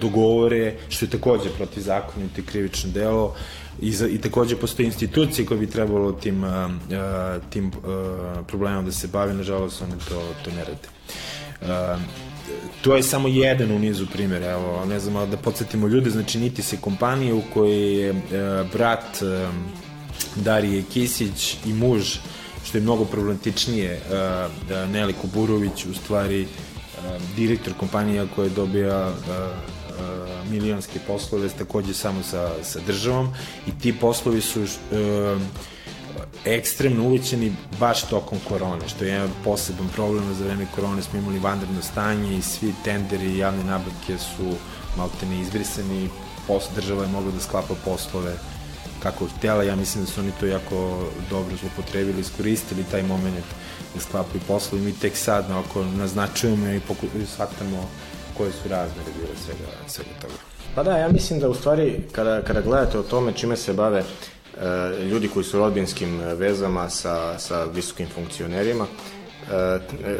dogovore, 0.00 0.74
što 0.88 1.04
je 1.04 1.10
takođe 1.10 1.50
protivzakonito 1.50 2.40
i 2.40 2.44
krivično 2.44 2.90
delo, 2.90 3.34
i, 3.80 3.92
za, 3.92 4.08
i 4.08 4.18
takođe 4.18 4.56
postoje 4.56 4.86
institucije 4.86 5.46
koje 5.46 5.60
bi 5.60 5.66
trebalo 5.66 6.12
tim, 6.12 6.44
uh, 6.44 6.50
tim 7.50 7.66
uh, 7.66 8.46
problemom 8.46 8.84
da 8.84 8.92
se 8.92 9.08
bave, 9.08 9.34
nažalost 9.34 9.82
one 9.82 9.94
to, 10.08 10.22
to 10.44 10.50
ne 10.50 10.64
rade. 10.64 10.88
Uh, 11.60 12.00
to 12.82 12.96
je 12.96 13.02
samo 13.02 13.28
jedan 13.28 13.70
u 13.70 13.78
nizu 13.78 14.06
primjera, 14.12 14.50
evo, 14.50 14.84
ne 14.84 15.00
znam, 15.00 15.30
da 15.30 15.36
podsjetimo 15.36 15.88
ljude, 15.88 16.10
znači 16.10 16.38
niti 16.38 16.62
se 16.62 16.76
kompanije 16.76 17.34
u 17.34 17.42
kojoj 17.54 18.02
je 18.02 18.10
uh, 18.10 18.18
brat 18.72 19.22
uh, 19.22 19.54
Darije 20.36 20.82
Kisić 20.92 21.56
i 21.66 21.72
muž 21.72 22.16
što 22.64 22.78
je 22.78 22.82
mnogo 22.82 23.04
problematičnije, 23.04 24.00
uh, 24.10 24.90
Neli 24.90 25.12
Kuburović 25.12 25.84
u 25.86 25.94
stvari 25.94 26.42
uh, 26.42 27.36
direktor 27.36 27.72
kompanija 27.74 28.26
koja 28.34 28.48
dobija 28.48 29.08
uh, 29.08 29.81
milionske 30.50 30.98
poslove 31.06 31.48
takođe 31.48 31.94
samo 31.94 32.22
sa, 32.22 32.50
sa 32.62 32.80
državom 32.86 33.34
i 33.66 33.78
ti 33.78 33.98
poslovi 34.00 34.40
su 34.40 34.62
uh, 34.62 34.68
ekstremno 36.44 37.04
uvećani 37.04 37.52
baš 37.80 38.02
tokom 38.02 38.38
korone, 38.48 38.88
što 38.88 39.04
je 39.04 39.10
jedan 39.10 39.30
poseban 39.44 39.88
problem 39.94 40.34
za 40.34 40.44
vreme 40.44 40.66
korone 40.74 41.02
smo 41.02 41.18
imali 41.18 41.38
vanredno 41.38 41.82
stanje 41.82 42.36
i 42.38 42.42
svi 42.42 42.74
tenderi 42.84 43.26
i 43.26 43.38
javne 43.38 43.64
nabavke 43.64 44.18
su 44.18 44.56
malte 44.96 45.26
ne 45.26 45.40
izbrisani, 45.40 46.08
posle 46.46 46.74
država 46.74 47.02
je 47.02 47.08
mogla 47.08 47.32
da 47.32 47.40
sklapa 47.40 47.74
poslove 47.84 48.36
kako 49.02 49.26
htjela, 49.26 49.62
ja 49.62 49.76
mislim 49.76 50.04
da 50.04 50.10
su 50.10 50.20
oni 50.20 50.32
to 50.40 50.46
jako 50.46 51.08
dobro 51.30 51.56
zlopotrebili, 51.56 52.20
iskoristili 52.20 52.84
taj 52.90 53.02
moment 53.02 53.44
da 53.94 54.00
sklapaju 54.00 54.40
poslove. 54.48 54.82
I 54.82 54.86
mi 54.86 54.92
tek 54.92 55.16
sad 55.16 55.50
ako 55.50 55.84
naznačujemo 55.84 56.68
i 56.68 56.80
shvatamo 57.26 57.88
koje 58.36 58.52
su 58.52 58.68
razmere 58.68 59.10
bile 59.16 59.36
svega, 59.44 59.70
svega 59.86 60.10
toga. 60.20 60.34
Pa 60.74 60.82
da, 60.82 60.98
ja 60.98 61.08
mislim 61.08 61.40
da 61.40 61.48
u 61.48 61.54
stvari 61.54 62.02
kada, 62.12 62.42
kada 62.42 62.60
gledate 62.60 62.98
o 62.98 63.02
tome 63.02 63.32
čime 63.32 63.56
se 63.56 63.72
bave 63.72 63.98
e, 64.00 64.04
ljudi 65.04 65.28
koji 65.28 65.44
su 65.44 65.58
rodbinskim 65.58 66.20
vezama 66.20 66.90
sa, 66.90 67.38
sa 67.38 67.64
visokim 67.64 68.08
funkcionerima, 68.14 68.86
E, 68.86 69.21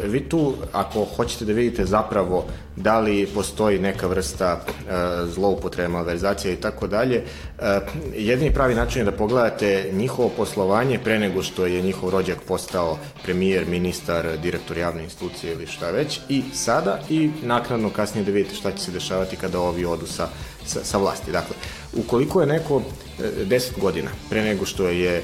vi 0.05 0.29
tu, 0.29 0.53
ako 0.71 1.05
hoćete 1.05 1.45
da 1.45 1.53
vidite 1.53 1.85
zapravo 1.85 2.45
da 2.75 2.99
li 2.99 3.27
postoji 3.33 3.79
neka 3.79 4.07
vrsta 4.07 4.59
e, 4.59 4.93
zloupotrebe, 5.25 5.87
malverzacija 5.87 6.53
i 6.53 6.55
tako 6.55 6.87
dalje, 6.87 7.23
e, 7.59 7.79
jedini 8.15 8.53
pravi 8.53 8.75
način 8.75 9.01
je 9.01 9.05
da 9.05 9.11
pogledate 9.11 9.89
njihovo 9.91 10.29
poslovanje 10.37 10.99
pre 11.03 11.19
nego 11.19 11.43
što 11.43 11.65
je 11.65 11.81
njihov 11.81 12.09
rođak 12.09 12.37
postao 12.47 12.97
premijer, 13.23 13.65
ministar, 13.67 14.37
direktor 14.41 14.77
javne 14.77 15.03
institucije 15.03 15.53
ili 15.53 15.67
šta 15.67 15.91
već, 15.91 16.19
i 16.29 16.43
sada 16.53 16.99
i 17.09 17.29
naknadno 17.43 17.89
kasnije 17.89 18.25
da 18.25 18.31
vidite 18.31 18.55
šta 18.55 18.71
će 18.71 18.83
se 18.83 18.91
dešavati 18.91 19.35
kada 19.35 19.59
ovi 19.59 19.85
odu 19.85 20.07
sa, 20.07 20.27
sa, 20.65 20.79
sa 20.83 20.97
vlasti. 20.97 21.31
Dakle, 21.31 21.55
ukoliko 21.93 22.41
je 22.41 22.47
neko 22.47 22.81
10 23.19 23.79
godina 23.79 24.09
pre 24.29 24.43
nego 24.43 24.65
što 24.65 24.87
je 24.87 25.23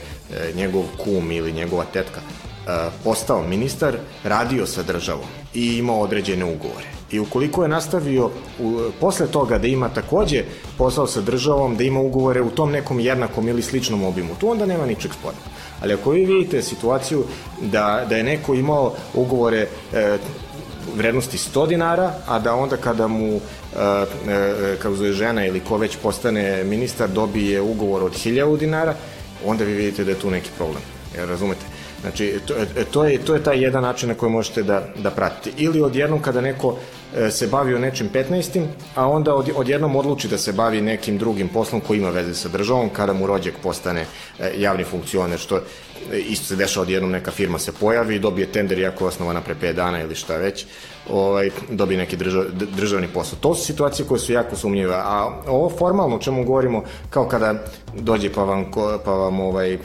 njegov 0.55 0.83
kum 1.03 1.31
ili 1.31 1.51
njegova 1.51 1.85
tetka 1.93 2.21
postao 3.03 3.47
ministar, 3.47 3.97
radio 4.23 4.65
sa 4.65 4.83
državom 4.83 5.25
i 5.53 5.77
imao 5.77 5.99
određene 5.99 6.45
ugovore. 6.45 6.85
I 7.11 7.19
ukoliko 7.19 7.63
je 7.63 7.69
nastavio 7.69 8.29
u, 8.59 8.79
posle 8.99 9.27
toga 9.27 9.57
da 9.57 9.67
ima 9.67 9.89
takođe 9.89 10.43
posao 10.77 11.07
sa 11.07 11.21
državom, 11.21 11.77
da 11.77 11.83
ima 11.83 11.99
ugovore 11.99 12.41
u 12.41 12.49
tom 12.49 12.71
nekom 12.71 12.99
jednakom 12.99 13.47
ili 13.47 13.61
sličnom 13.61 14.03
obimu, 14.03 14.35
tu 14.39 14.49
onda 14.49 14.65
nema 14.65 14.85
ničeg 14.85 15.11
sporno. 15.13 15.39
Ali 15.81 15.93
ako 15.93 16.11
vi 16.11 16.25
vidite 16.25 16.61
situaciju 16.61 17.23
da, 17.61 18.05
da 18.09 18.15
je 18.15 18.23
neko 18.23 18.53
imao 18.53 18.93
ugovore 19.13 19.67
e, 19.93 20.17
vrednosti 20.95 21.37
100 21.37 21.67
dinara, 21.67 22.13
a 22.27 22.39
da 22.39 22.55
onda 22.55 22.77
kada 22.77 23.07
mu 23.07 23.35
e, 23.35 23.39
e, 24.27 24.75
kao 24.81 24.95
zove 24.95 25.13
žena 25.13 25.45
ili 25.45 25.59
ko 25.59 25.77
već 25.77 25.97
postane 25.97 26.63
ministar 26.63 27.09
dobije 27.09 27.61
ugovor 27.61 28.03
od 28.03 28.11
1000 28.11 28.57
dinara, 28.57 28.95
onda 29.45 29.63
vi 29.63 29.73
vidite 29.73 30.03
da 30.03 30.11
je 30.11 30.19
tu 30.19 30.31
neki 30.31 30.49
problem. 30.57 30.81
Razumete? 31.17 31.78
Znači, 32.01 32.39
to, 32.47 32.53
e, 32.53 32.85
to, 32.91 33.05
je, 33.05 33.17
to 33.17 33.33
je 33.33 33.43
taj 33.43 33.63
jedan 33.63 33.83
način 33.83 34.09
na 34.09 34.15
koji 34.15 34.31
možete 34.31 34.63
da, 34.63 34.83
da 34.97 35.11
pratite. 35.11 35.51
Ili 35.57 35.81
odjednom 35.81 36.21
kada 36.21 36.41
neko 36.41 36.77
e, 37.15 37.31
se 37.31 37.47
bavio 37.47 37.79
nečim 37.79 38.09
15. 38.13 38.65
a 38.95 39.07
onda 39.07 39.35
od, 39.35 39.49
odjednom 39.55 39.95
odluči 39.95 40.27
da 40.27 40.37
se 40.37 40.53
bavi 40.53 40.81
nekim 40.81 41.17
drugim 41.17 41.47
poslom 41.47 41.81
koji 41.81 41.97
ima 41.97 42.09
veze 42.09 42.33
sa 42.33 42.49
državom, 42.49 42.89
kada 42.89 43.13
mu 43.13 43.27
rođak 43.27 43.53
postane 43.63 44.05
e, 44.39 44.51
javni 44.57 44.83
funkcioner, 44.83 45.39
što 45.39 45.61
isto 46.13 46.45
se 46.45 46.55
dešava 46.55 46.81
odjednom 46.81 47.11
neka 47.11 47.31
firma 47.31 47.59
se 47.59 47.71
pojavi 47.71 48.15
i 48.15 48.19
dobije 48.19 48.51
tender 48.51 48.79
iako 48.79 49.03
je 49.03 49.07
osnovana 49.07 49.41
pre 49.41 49.55
5 49.61 49.73
dana 49.73 50.01
ili 50.01 50.15
šta 50.15 50.37
već, 50.37 50.65
ovaj, 51.09 51.49
dobije 51.69 51.97
neki 51.97 52.17
držav, 52.17 52.43
državni 52.77 53.07
posao. 53.07 53.39
To 53.39 53.55
su 53.55 53.65
situacije 53.65 54.07
koje 54.07 54.19
su 54.19 54.33
jako 54.33 54.55
sumnjive, 54.55 54.95
a 54.95 55.41
ovo 55.47 55.69
formalno 55.69 56.15
o 56.15 56.19
čemu 56.19 56.43
govorimo, 56.43 56.83
kao 57.09 57.27
kada 57.27 57.63
dođe 57.93 58.33
pa 58.33 58.43
vam, 58.43 58.71
pa 59.05 59.11
vam 59.11 59.39
ovaj, 59.39 59.77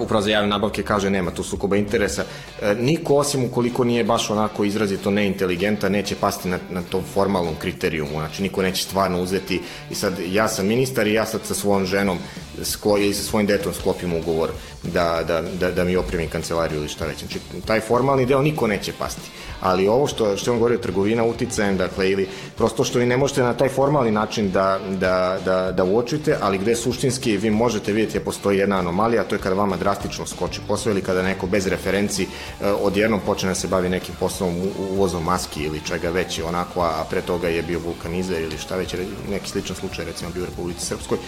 upravo 0.00 0.22
za 0.22 0.30
javne 0.30 0.48
nabavke 0.48 0.82
kaže 0.82 1.10
nema 1.10 1.30
tu 1.30 1.42
sukoba 1.42 1.76
interesa. 1.76 2.24
Uh, 2.24 2.78
niko 2.78 3.14
osim 3.14 3.44
ukoliko 3.44 3.84
nije 3.84 4.04
baš 4.04 4.30
onako 4.30 4.64
izrazito 4.64 5.10
neinteligenta 5.10 5.88
neće 5.88 6.16
pasti 6.16 6.48
na, 6.48 6.58
na 6.70 6.82
tom 6.82 7.02
formalnom 7.14 7.54
kriterijumu. 7.58 8.12
Znači 8.12 8.42
niko 8.42 8.62
neće 8.62 8.84
stvarno 8.84 9.22
uzeti 9.22 9.60
i 9.90 9.94
sad 9.94 10.14
ja 10.26 10.48
sam 10.48 10.66
ministar 10.66 11.06
i 11.06 11.12
ja 11.12 11.26
sad 11.26 11.40
sa 11.44 11.54
svojom 11.54 11.86
ženom 11.86 12.18
sko, 12.62 12.98
ili 12.98 13.14
sa 13.14 13.22
svojim 13.22 13.46
detom 13.46 13.74
sklopim 13.74 14.12
ugovor 14.12 14.50
da, 14.82 15.22
da, 15.26 15.42
da, 15.42 15.70
da 15.70 15.84
mi 15.84 15.96
opremim 15.96 16.28
kancelariju 16.28 16.78
ili 16.78 16.88
šta 16.88 17.06
već. 17.06 17.18
Znači 17.18 17.38
taj 17.66 17.80
formalni 17.80 18.26
deo 18.26 18.42
niko 18.42 18.66
neće 18.66 18.92
pasti. 18.98 19.30
Ali 19.64 19.88
ovo 19.88 20.06
što, 20.06 20.36
što 20.36 20.52
on 20.52 20.58
govori 20.58 20.74
o 20.74 20.78
trgovina 20.78 21.24
uticajem, 21.24 21.76
dakle, 21.76 22.10
ili 22.10 22.28
prosto 22.56 22.84
što 22.84 22.98
vi 22.98 23.06
ne 23.06 23.16
možete 23.16 23.42
na 23.42 23.54
taj 23.54 23.68
formalni 23.68 24.10
način 24.10 24.50
da, 24.50 24.78
da, 25.00 25.38
da, 25.44 25.72
da 25.72 25.84
uočite, 25.84 26.36
ali 26.40 26.58
gde 26.58 26.76
suštinski 26.76 27.36
vi 27.36 27.50
možete 27.50 27.92
vidjeti 27.92 28.18
da 28.18 28.24
postoji 28.24 28.58
jedna 28.58 28.78
anomalija, 28.78 29.24
to 29.24 29.34
je 29.34 29.38
kada 29.38 29.54
vama 29.54 29.76
drastično 29.76 30.26
skoči 30.26 30.60
posao 30.68 30.90
ili 30.90 31.02
kada 31.02 31.22
neko 31.22 31.46
bez 31.46 31.66
referenci 31.66 32.22
e, 32.22 32.26
odjednom 32.72 33.20
počne 33.26 33.48
da 33.48 33.54
se 33.54 33.68
bavi 33.68 33.88
nekim 33.88 34.14
poslom 34.20 34.54
uvozom 34.90 35.24
maski 35.24 35.62
ili 35.62 35.80
čega 35.86 36.10
već 36.10 36.40
onako, 36.40 36.80
a 36.82 37.04
pre 37.10 37.22
toga 37.22 37.48
je 37.48 37.62
bio 37.62 37.78
vulkanizer 37.78 38.42
ili 38.42 38.58
šta 38.58 38.76
već, 38.76 38.94
neki 39.30 39.48
sličan 39.48 39.76
slučaj 39.76 40.04
recimo 40.04 40.30
bio 40.30 40.42
u 40.42 40.46
Republici 40.46 40.86
Srpskoj, 40.86 41.18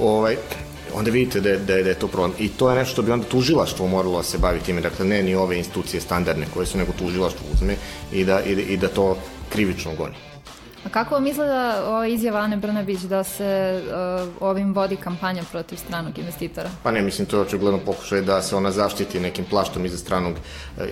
ovaj, 0.00 0.36
onda 0.94 1.10
vidite 1.10 1.40
da 1.40 1.48
je, 1.48 1.58
da 1.58 1.74
je, 1.74 1.82
da 1.82 1.88
je 1.88 1.98
to 1.98 2.08
problem. 2.08 2.32
I 2.38 2.48
to 2.48 2.70
je 2.70 2.76
nešto 2.76 2.92
što 2.92 3.02
bi 3.02 3.12
onda 3.12 3.26
tužilaštvo 3.28 3.86
moralo 3.86 4.16
da 4.16 4.22
se 4.22 4.38
bavi 4.38 4.60
time, 4.60 4.80
dakle 4.80 5.04
ne 5.04 5.22
ni 5.22 5.34
ove 5.34 5.58
institucije 5.58 6.00
standardne 6.00 6.46
koje 6.54 6.66
su, 6.66 6.78
nego 6.78 6.92
tužilaštvo 6.98 7.46
uzme 7.54 7.76
i 8.12 8.24
da, 8.24 8.40
i, 8.44 8.52
i 8.52 8.76
da 8.76 8.88
to 8.88 9.16
krivično 9.52 9.94
goni. 9.94 10.35
A 10.86 10.88
kako 10.88 11.14
vam 11.14 11.26
izgleda 11.26 11.84
ova 11.86 12.06
izjava 12.06 12.38
Ane 12.38 12.56
Brnabić 12.56 13.00
da 13.00 13.24
se 13.24 13.82
uh, 13.82 14.28
ovim 14.40 14.74
vodi 14.74 14.96
kampanja 14.96 15.42
protiv 15.52 15.76
stranog 15.76 16.18
investitora? 16.18 16.70
Pa 16.82 16.90
ne, 16.90 17.02
mislim, 17.02 17.26
to 17.26 17.36
je 17.36 17.42
očigledno 17.42 17.78
pokušaj 17.78 18.20
da 18.22 18.42
se 18.42 18.56
ona 18.56 18.70
zaštiti 18.70 19.20
nekim 19.20 19.44
plaštom 19.44 19.84
iza 19.84 19.98
stranog 19.98 20.34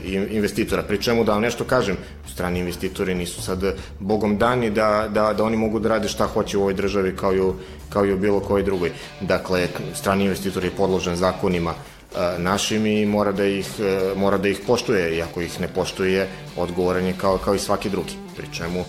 in- 0.05 0.29
investitora. 0.31 0.83
Pri 0.83 1.03
čemu 1.03 1.25
da 1.25 1.33
vam 1.33 1.43
nešto 1.43 1.65
kažem, 1.65 1.97
strani 2.27 2.61
investitori 2.61 3.15
nisu 3.15 3.43
sad 3.43 3.63
bogom 4.01 4.39
dani 4.39 4.71
da, 4.71 5.09
da, 5.09 5.33
da 5.33 5.45
oni 5.45 5.57
mogu 5.57 5.79
da 5.79 5.89
rade 5.89 6.09
šta 6.09 6.27
hoće 6.27 6.59
u 6.59 6.61
ovoj 6.61 6.75
državi 6.75 7.17
kao 7.17 7.35
i 7.35 7.41
u, 7.41 7.55
kao 7.89 8.07
i 8.07 8.13
u 8.13 8.19
bilo 8.19 8.41
kojoj 8.41 8.63
drugoj. 8.63 8.93
Dakle, 9.21 9.69
strani 9.95 10.25
investitor 10.25 10.65
je 10.65 10.71
podložen 10.71 11.17
zakonima 11.17 11.71
e, 11.71 12.39
našim 12.39 12.87
i 12.87 13.07
mora 13.07 13.33
da 13.33 13.45
ih, 13.45 13.67
e, 13.81 14.15
mora 14.17 14.39
da 14.39 14.49
ih 14.49 14.61
poštuje 14.67 15.17
i 15.17 15.23
ako 15.23 15.41
ih 15.41 15.61
ne 15.61 15.69
poštuje, 15.69 16.29
odgovoran 16.57 17.05
je 17.05 17.15
kao, 17.21 17.39
kao 17.39 17.55
i 17.55 17.59
svaki 17.59 17.91
drugi. 17.91 18.19
Pri 18.37 18.47
čemu 18.53 18.85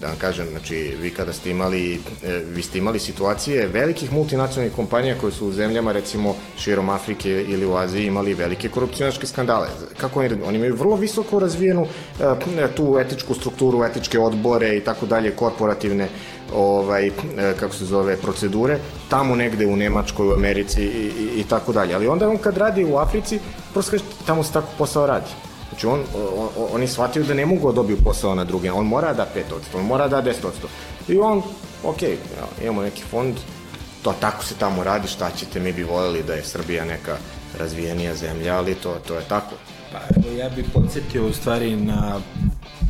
da 0.00 0.06
vam 0.06 0.16
kažem, 0.18 0.46
znači 0.50 0.76
vi 1.00 1.10
kada 1.10 1.32
ste 1.32 1.50
imali, 1.50 1.94
e, 1.94 2.42
vi 2.54 2.62
ste 2.62 2.78
imali 2.78 2.98
situacije 2.98 3.66
velikih 3.66 4.12
multinacionalnih 4.12 4.76
kompanija 4.76 5.18
koje 5.20 5.32
su 5.32 5.46
u 5.46 5.52
zemljama 5.52 5.92
recimo 5.92 6.34
širom 6.58 6.88
Afrike 6.88 7.44
ili 7.48 7.66
u 7.66 7.76
Aziji 7.76 8.06
imali 8.06 8.34
velike 8.34 8.68
korupcionaške 8.68 9.26
skandale. 9.26 9.68
Kako 9.96 10.20
oni, 10.20 10.42
oni 10.44 10.56
imaju 10.56 10.74
vrlo 10.74 10.96
visoko 10.96 11.38
razvijenu 11.38 11.86
e, 12.20 12.74
tu 12.76 12.98
etičku 12.98 13.34
strukturu, 13.34 13.84
etičke 13.84 14.18
odbore 14.18 14.76
i 14.76 14.80
tako 14.80 15.06
dalje, 15.06 15.36
korporativne 15.36 16.08
ovaj, 16.54 17.06
e, 17.06 17.12
kako 17.60 17.74
se 17.74 17.84
zove, 17.84 18.16
procedure, 18.16 18.78
tamo 19.08 19.34
negde 19.34 19.66
u 19.66 19.76
Nemačkoj, 19.76 20.28
u 20.28 20.32
Americi 20.32 20.82
i, 20.82 21.10
i, 21.18 21.40
i 21.40 21.44
tako 21.48 21.72
dalje. 21.72 21.94
Ali 21.94 22.08
onda 22.08 22.28
on 22.28 22.38
kad 22.38 22.56
radi 22.56 22.84
u 22.84 22.96
Africi, 22.96 23.40
prosto 23.72 23.90
kaže, 23.90 24.04
tamo 24.26 24.42
se 24.42 24.52
tako 24.52 24.68
posao 24.78 25.06
radi. 25.06 25.47
Znači 25.68 25.86
on, 25.86 26.00
on, 26.36 26.48
on, 26.56 26.68
oni 26.72 26.86
shvataju 26.86 27.24
da 27.24 27.34
ne 27.34 27.46
mogu 27.46 27.68
da 27.68 27.74
dobiju 27.74 27.98
posao 28.04 28.34
na 28.34 28.44
druge, 28.44 28.72
on 28.72 28.86
mora 28.86 29.12
da 29.12 29.26
5%, 29.34 29.78
on 29.78 29.84
mora 29.84 30.08
da 30.08 30.22
10%. 30.22 30.32
I 31.08 31.18
on, 31.18 31.42
ok, 31.84 31.98
imamo 32.62 32.82
neki 32.82 33.02
fond, 33.02 33.36
to 34.02 34.14
tako 34.20 34.44
se 34.44 34.54
tamo 34.54 34.84
radi, 34.84 35.08
šta 35.08 35.30
ćete, 35.30 35.60
mi 35.60 35.72
bi 35.72 35.82
voljeli 35.82 36.22
da 36.22 36.34
je 36.34 36.44
Srbija 36.44 36.84
neka 36.84 37.16
razvijenija 37.58 38.14
zemlja, 38.14 38.56
ali 38.56 38.74
to, 38.74 38.96
to 39.08 39.14
je 39.14 39.22
tako. 39.28 39.54
Pa 39.92 39.98
evo 39.98 40.38
ja 40.38 40.48
bih 40.48 40.64
podsjetio 40.74 41.26
u 41.26 41.32
stvari 41.32 41.76
na 41.76 42.20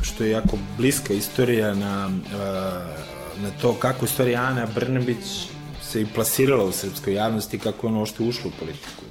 što 0.03 0.25
je 0.25 0.31
jako 0.31 0.59
bliska 0.77 1.15
istorija 1.15 1.75
na, 1.75 2.07
uh, 2.07 3.43
na 3.43 3.51
to 3.63 3.75
kako 3.75 4.05
u 4.05 4.09
stvari 4.09 4.37
Ana 4.37 4.67
Brnabić 4.75 5.49
se 5.83 6.01
i 6.03 6.07
plasirala 6.07 6.65
u 6.65 6.73
srpskoj 6.73 7.15
javnosti 7.15 7.59
kako 7.59 7.87
je 7.87 7.93
ono 7.93 8.07
što 8.07 8.23
je 8.23 8.29
ušla 8.29 8.51
u 8.51 8.59
politiku. 8.59 9.03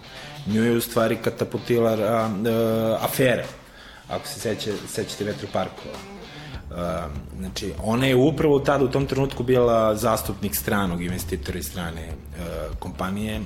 Nju 0.48 0.64
je 0.64 0.78
u 0.78 0.82
stvari 0.82 1.16
katapultila 1.16 1.94
uh, 1.94 3.04
afera, 3.04 3.46
ako 4.10 4.28
se 4.28 4.40
seća, 4.40 4.72
sećate 4.88 5.24
vetroparkova. 5.24 5.96
Uh, 6.70 6.78
znači, 7.40 7.74
ona 7.84 8.06
je 8.06 8.16
upravo 8.16 8.60
tada 8.60 8.86
u 8.86 8.88
tom 8.88 9.06
trenutku 9.06 9.44
bila 9.44 9.96
zastupnik 9.96 10.56
stranog 10.56 11.04
investitora 11.04 11.60
i 11.60 11.64
strane 11.64 12.08
uh, 12.08 12.78
kompanije, 12.80 13.40
uh, 13.40 13.46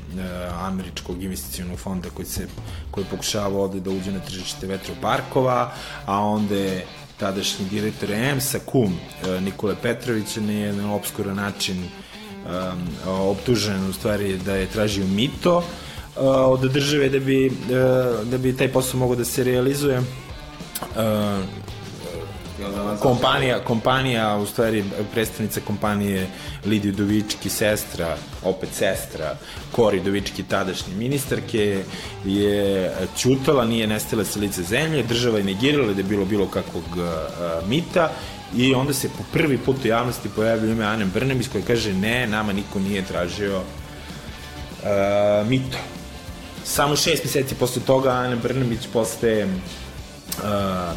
američkog 0.65 1.23
investicijonog 1.23 1.79
fonda 1.79 2.09
koji 2.09 2.25
se 2.25 2.47
koji 2.91 3.05
pokušava 3.05 3.59
ovde 3.59 3.79
da 3.79 3.89
uđe 3.89 4.11
na 4.11 4.19
tržište 4.19 4.67
vetroparkova, 4.67 5.71
a 6.05 6.19
onda 6.19 6.55
je 6.55 6.85
tadašnji 7.17 7.65
direktor 7.65 8.11
EMS-a, 8.11 8.59
kum 8.65 8.97
Nikole 9.41 9.75
Petrovića, 9.81 10.41
na 10.41 10.51
jedan 10.51 10.85
obskuran 10.85 11.35
način 11.35 11.83
um, 11.83 12.87
optužen 13.07 13.89
u 13.89 13.93
stvari 13.93 14.37
da 14.37 14.55
je 14.55 14.67
tražio 14.67 15.07
mito 15.07 15.63
od 16.17 16.71
države 16.71 17.09
da 17.09 17.19
bi, 17.19 17.47
uh, 17.47 18.27
da 18.27 18.37
bi 18.37 18.57
taj 18.57 18.67
posao 18.67 18.99
mogao 18.99 19.15
da 19.15 19.25
se 19.25 19.43
realizuje. 19.43 19.97
Uh, 19.97 20.05
kompanija, 22.99 23.59
kompanija, 23.59 24.37
u 24.37 24.45
stvari 24.45 24.83
predstavnica 25.13 25.61
kompanije 25.67 26.27
Lidija 26.65 26.93
Udovički, 26.93 27.49
sestra, 27.49 28.17
opet 28.43 28.69
sestra 28.73 29.35
Kori 29.71 29.99
Udovički, 29.99 30.43
tadašnje 30.43 30.95
ministarke, 30.95 31.83
je 32.25 32.91
čutala, 33.17 33.65
nije 33.65 33.87
nestala 33.87 34.25
sa 34.25 34.39
lice 34.39 34.63
zemlje, 34.63 35.03
država 35.03 35.37
je 35.37 35.43
negirala 35.43 35.93
da 35.93 35.99
je 35.99 36.03
bilo 36.03 36.25
bilo 36.25 36.47
kakvog 36.47 36.83
uh, 36.93 37.69
mita 37.69 38.11
i 38.55 38.73
onda 38.73 38.93
se 38.93 39.09
po 39.09 39.23
prvi 39.33 39.57
put 39.57 39.85
u 39.85 39.87
javnosti 39.87 40.29
pojavio 40.35 40.71
ime 40.71 40.85
Ane 40.85 41.05
Brnebić 41.05 41.47
koja 41.47 41.63
kaže 41.65 41.93
ne, 41.93 42.27
nama 42.27 42.53
niko 42.53 42.79
nije 42.79 43.05
tražio 43.05 43.57
uh, 43.57 45.47
mito. 45.47 45.77
Samo 46.71 46.95
šest 46.95 47.23
meseci 47.23 47.55
posle 47.55 47.81
toga 47.85 48.09
Ana 48.09 48.35
Brnabić 48.35 48.87
postaje 48.93 49.45
uh, 49.45 49.51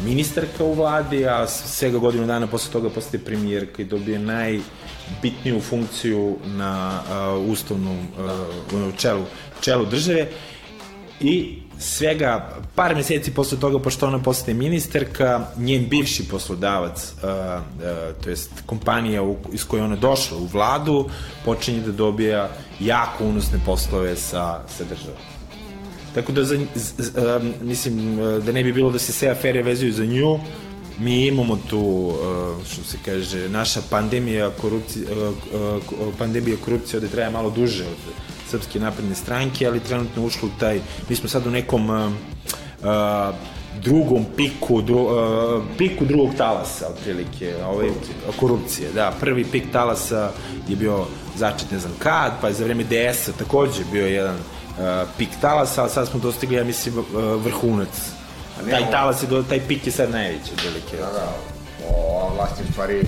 ministarka 0.05 0.63
u 0.63 0.73
vladi, 0.73 1.27
a 1.27 1.47
svega 1.47 1.97
godinu 1.97 2.27
dana 2.27 2.47
posle 2.47 2.71
toga 2.71 2.89
postaje 2.89 3.23
premijerka 3.23 3.81
i 3.81 3.85
dobije 3.85 4.19
najbitniju 4.19 5.61
funkciju 5.61 6.37
na 6.45 7.01
uh, 7.01 7.51
ustavnom 7.51 7.97
uh, 7.99 8.95
čelu, 8.97 9.25
čelu 9.61 9.85
države 9.85 10.27
i 11.19 11.59
svega 11.79 12.55
par 12.75 12.95
meseci 12.95 13.31
posle 13.31 13.59
toga, 13.59 13.79
pošto 13.79 14.07
ona 14.07 14.23
postaje 14.23 14.55
ministarka, 14.55 15.47
njen 15.57 15.89
bivši 15.89 16.27
poslodavac, 16.27 17.13
uh, 17.13 17.29
uh, 17.29 18.23
to 18.23 18.29
jest 18.29 18.51
kompanija 18.65 19.23
u, 19.23 19.37
iz 19.53 19.67
koje 19.67 19.83
ona 19.83 19.95
došla 19.95 20.37
u 20.37 20.45
vladu, 20.45 21.09
počinje 21.45 21.79
da 21.79 21.91
dobija 21.91 22.49
jako 22.79 23.23
unosne 23.23 23.59
poslove 23.65 24.15
sa, 24.15 24.61
sa 24.77 24.83
državom. 24.83 25.34
Tako 26.15 26.31
da, 26.31 26.43
za, 26.43 26.57
z, 26.75 26.93
z, 26.97 27.11
um, 27.17 27.53
mislim, 27.61 28.19
uh, 28.19 28.43
da 28.43 28.51
ne 28.51 28.63
bi 28.63 28.73
bilo 28.73 28.91
da 28.91 28.99
se 28.99 29.13
sve 29.13 29.29
afere 29.29 29.63
vezuju 29.63 29.93
za 29.93 30.05
nju, 30.05 30.39
mi 30.99 31.27
imamo 31.27 31.59
tu, 31.69 31.79
uh, 31.79 32.65
što 32.65 32.83
se 32.83 32.97
kaže, 33.05 33.49
naša 33.49 33.81
pandemija 33.89 34.49
korupcije, 34.61 35.05
uh, 35.11 36.13
pandemija 36.17 36.57
korupcije 36.65 36.97
ovde 36.97 37.09
traje 37.11 37.31
malo 37.31 37.49
duže 37.49 37.83
od 37.83 38.13
Srpske 38.49 38.79
napredne 38.79 39.15
stranke, 39.15 39.67
ali 39.67 39.79
trenutno 39.79 40.25
ušlo 40.25 40.49
u 40.49 40.59
taj, 40.59 40.79
mi 41.09 41.15
smo 41.15 41.29
sad 41.29 41.47
u 41.47 41.51
nekom 41.51 41.89
uh, 41.89 42.11
uh, 42.79 43.35
drugom 43.83 44.25
piku, 44.35 44.81
dru, 44.81 44.99
uh, 44.99 45.63
piku 45.77 46.05
drugog 46.05 46.35
talasa, 46.37 46.87
otprilike, 46.87 47.55
ovaj, 47.65 47.89
korupcije, 48.39 48.89
da, 48.93 49.13
prvi 49.19 49.43
pik 49.43 49.63
talasa 49.71 50.31
je 50.67 50.75
bio 50.75 51.05
začet 51.37 51.71
ne 51.71 51.79
znam 51.79 51.93
kad, 51.99 52.31
pa 52.41 52.47
je 52.47 52.53
za 52.53 52.63
vreme 52.63 52.83
DS-a 52.83 53.31
takođe 53.31 53.83
bio 53.91 54.07
jedan 54.07 54.37
pik 55.17 55.29
talasa, 55.41 55.83
a 55.83 55.89
sad 55.89 56.07
smo 56.07 56.19
dostigli, 56.19 56.55
ja 56.55 56.63
mislim, 56.63 56.97
uh, 56.97 57.05
vrhunac. 57.43 57.89
Taj 58.69 58.91
talas 58.91 59.23
je, 59.23 59.27
do, 59.27 59.43
taj 59.43 59.59
pik 59.67 59.87
je 59.87 59.91
sad 59.91 60.11
najveći, 60.11 60.51
otprilike. 60.53 60.97
Da, 60.97 61.11
da, 61.11 61.33
o 61.89 62.29
vlasti 62.35 62.63
u 62.69 62.71
stvari 62.71 63.03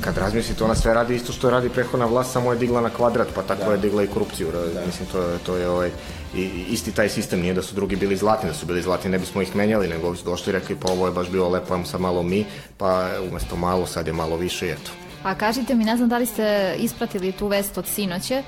kad 0.00 0.18
razmislite, 0.18 0.64
ona 0.64 0.74
sve 0.74 0.94
radi 0.94 1.14
isto 1.14 1.32
što 1.32 1.50
radi 1.50 1.68
prehodna 1.68 2.06
vlast, 2.06 2.32
samo 2.32 2.52
je 2.52 2.58
digla 2.58 2.80
na 2.80 2.90
kvadrat, 2.90 3.28
pa 3.34 3.42
tako 3.42 3.64
da. 3.64 3.72
je 3.72 3.78
digla 3.78 4.02
i 4.02 4.06
korupciju. 4.06 4.48
Da. 4.52 4.86
Mislim, 4.86 5.08
to, 5.12 5.38
to 5.46 5.56
je 5.56 5.68
ovaj, 5.68 5.90
i, 6.34 6.42
isti 6.68 6.92
taj 6.92 7.08
sistem, 7.08 7.40
nije 7.40 7.54
da 7.54 7.62
su 7.62 7.74
drugi 7.74 7.96
bili 7.96 8.16
zlatni, 8.16 8.48
da 8.48 8.54
su 8.54 8.66
bili 8.66 8.82
zlatni 8.82 9.10
ne 9.10 9.18
bismo 9.18 9.42
ih 9.42 9.56
menjali, 9.56 9.88
nego 9.88 10.16
su 10.16 10.24
došli 10.24 10.50
i 10.50 10.52
rekli 10.52 10.76
pa 10.76 10.92
ovo 10.92 11.06
je 11.06 11.12
baš 11.12 11.28
bilo 11.28 11.48
lepo, 11.48 11.74
ajmo 11.74 11.86
sad 11.86 12.00
malo 12.00 12.22
mi, 12.22 12.46
pa 12.78 13.10
umesto 13.30 13.56
malo, 13.56 13.86
sad 13.86 14.06
je 14.06 14.12
malo 14.12 14.36
više 14.36 14.66
i 14.66 14.70
eto. 14.70 14.90
A 15.22 15.34
kažite 15.34 15.74
mi, 15.74 15.84
ne 15.84 15.96
znam 15.96 16.08
da 16.08 16.18
li 16.18 16.26
ste 16.26 16.74
ispratili 16.78 17.32
tu 17.32 17.46
vest 17.46 17.78
od 17.78 17.86
sinoće, 17.86 18.42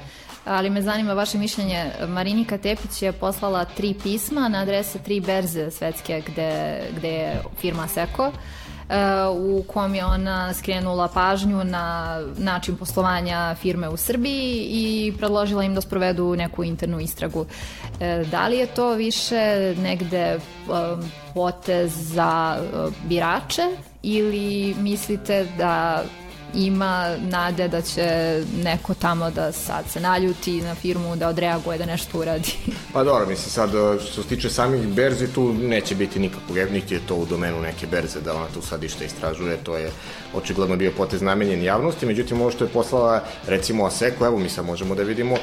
ali 0.45 0.71
me 0.71 0.83
zanima 0.83 1.13
vaše 1.13 1.39
mišljenje. 1.39 1.91
Marinika 2.09 2.59
Tepić 2.59 3.03
je 3.03 3.13
poslala 3.13 3.65
tri 3.65 3.95
pisma 4.03 4.49
na 4.49 4.63
adrese 4.63 4.99
tri 4.99 5.21
berze 5.21 5.71
svetske 5.71 6.23
gde, 6.27 6.81
gde 6.97 7.09
je 7.09 7.43
firma 7.61 7.89
Seko 7.89 8.33
u 9.33 9.63
kom 9.63 9.95
je 9.95 10.05
ona 10.05 10.55
skrenula 10.55 11.09
pažnju 11.09 11.65
na 11.65 12.19
način 12.39 12.77
poslovanja 12.77 13.55
firme 13.55 13.89
u 13.89 13.97
Srbiji 13.97 14.67
i 14.71 15.13
predložila 15.19 15.65
im 15.65 15.75
da 15.75 15.81
sprovedu 15.81 16.37
neku 16.37 16.65
internu 16.65 17.01
istragu. 17.01 17.47
Da 18.31 18.49
li 18.49 18.59
je 18.59 18.67
to 18.67 18.91
više 18.91 19.75
negde 19.79 20.39
potez 21.35 21.93
za 21.95 22.59
birače 23.05 23.63
ili 24.03 24.75
mislite 24.79 25.47
da 25.59 26.03
ima 26.55 27.17
nade 27.21 27.69
da 27.69 27.81
će 27.81 28.39
neko 28.63 28.95
tamo 28.95 29.31
da 29.31 29.53
sad 29.53 29.85
se 29.91 30.01
naljuti 30.01 30.61
na 30.61 30.75
firmu, 30.75 31.17
da 31.17 31.29
odreaguje, 31.29 31.79
da 31.79 31.87
nešto 31.87 32.19
uradi. 32.19 32.53
Pa 32.95 33.05
dobro, 33.05 33.27
mislim 33.27 33.51
sad, 33.51 33.71
što 34.11 34.23
se 34.23 34.29
tiče 34.29 34.51
samih 34.51 34.89
berzi, 34.89 35.33
tu 35.33 35.53
neće 35.53 35.95
biti 35.95 36.19
nikakvog, 36.19 36.57
niti 36.73 36.95
je 36.95 37.07
to 37.07 37.15
u 37.15 37.27
domenu 37.27 37.61
neke 37.61 37.87
berze 37.87 38.21
da 38.21 38.37
ona 38.37 38.47
tu 38.55 38.63
sad 38.63 38.85
išta 38.85 39.05
istražuje, 39.05 39.57
to 39.57 39.77
je 39.77 39.91
očigledno 40.35 40.77
bio 40.77 40.93
potez 40.97 41.23
namenjen 41.23 41.63
javnosti, 41.63 42.07
međutim 42.07 42.41
ovo 42.41 42.51
što 42.51 42.65
je 42.65 42.71
poslala 42.71 43.25
recimo 43.47 43.87
Aseko, 43.87 44.27
evo 44.27 44.39
mi 44.39 44.49
sad 44.49 44.65
možemo 44.67 44.95
da 44.95 45.03
vidimo 45.03 45.37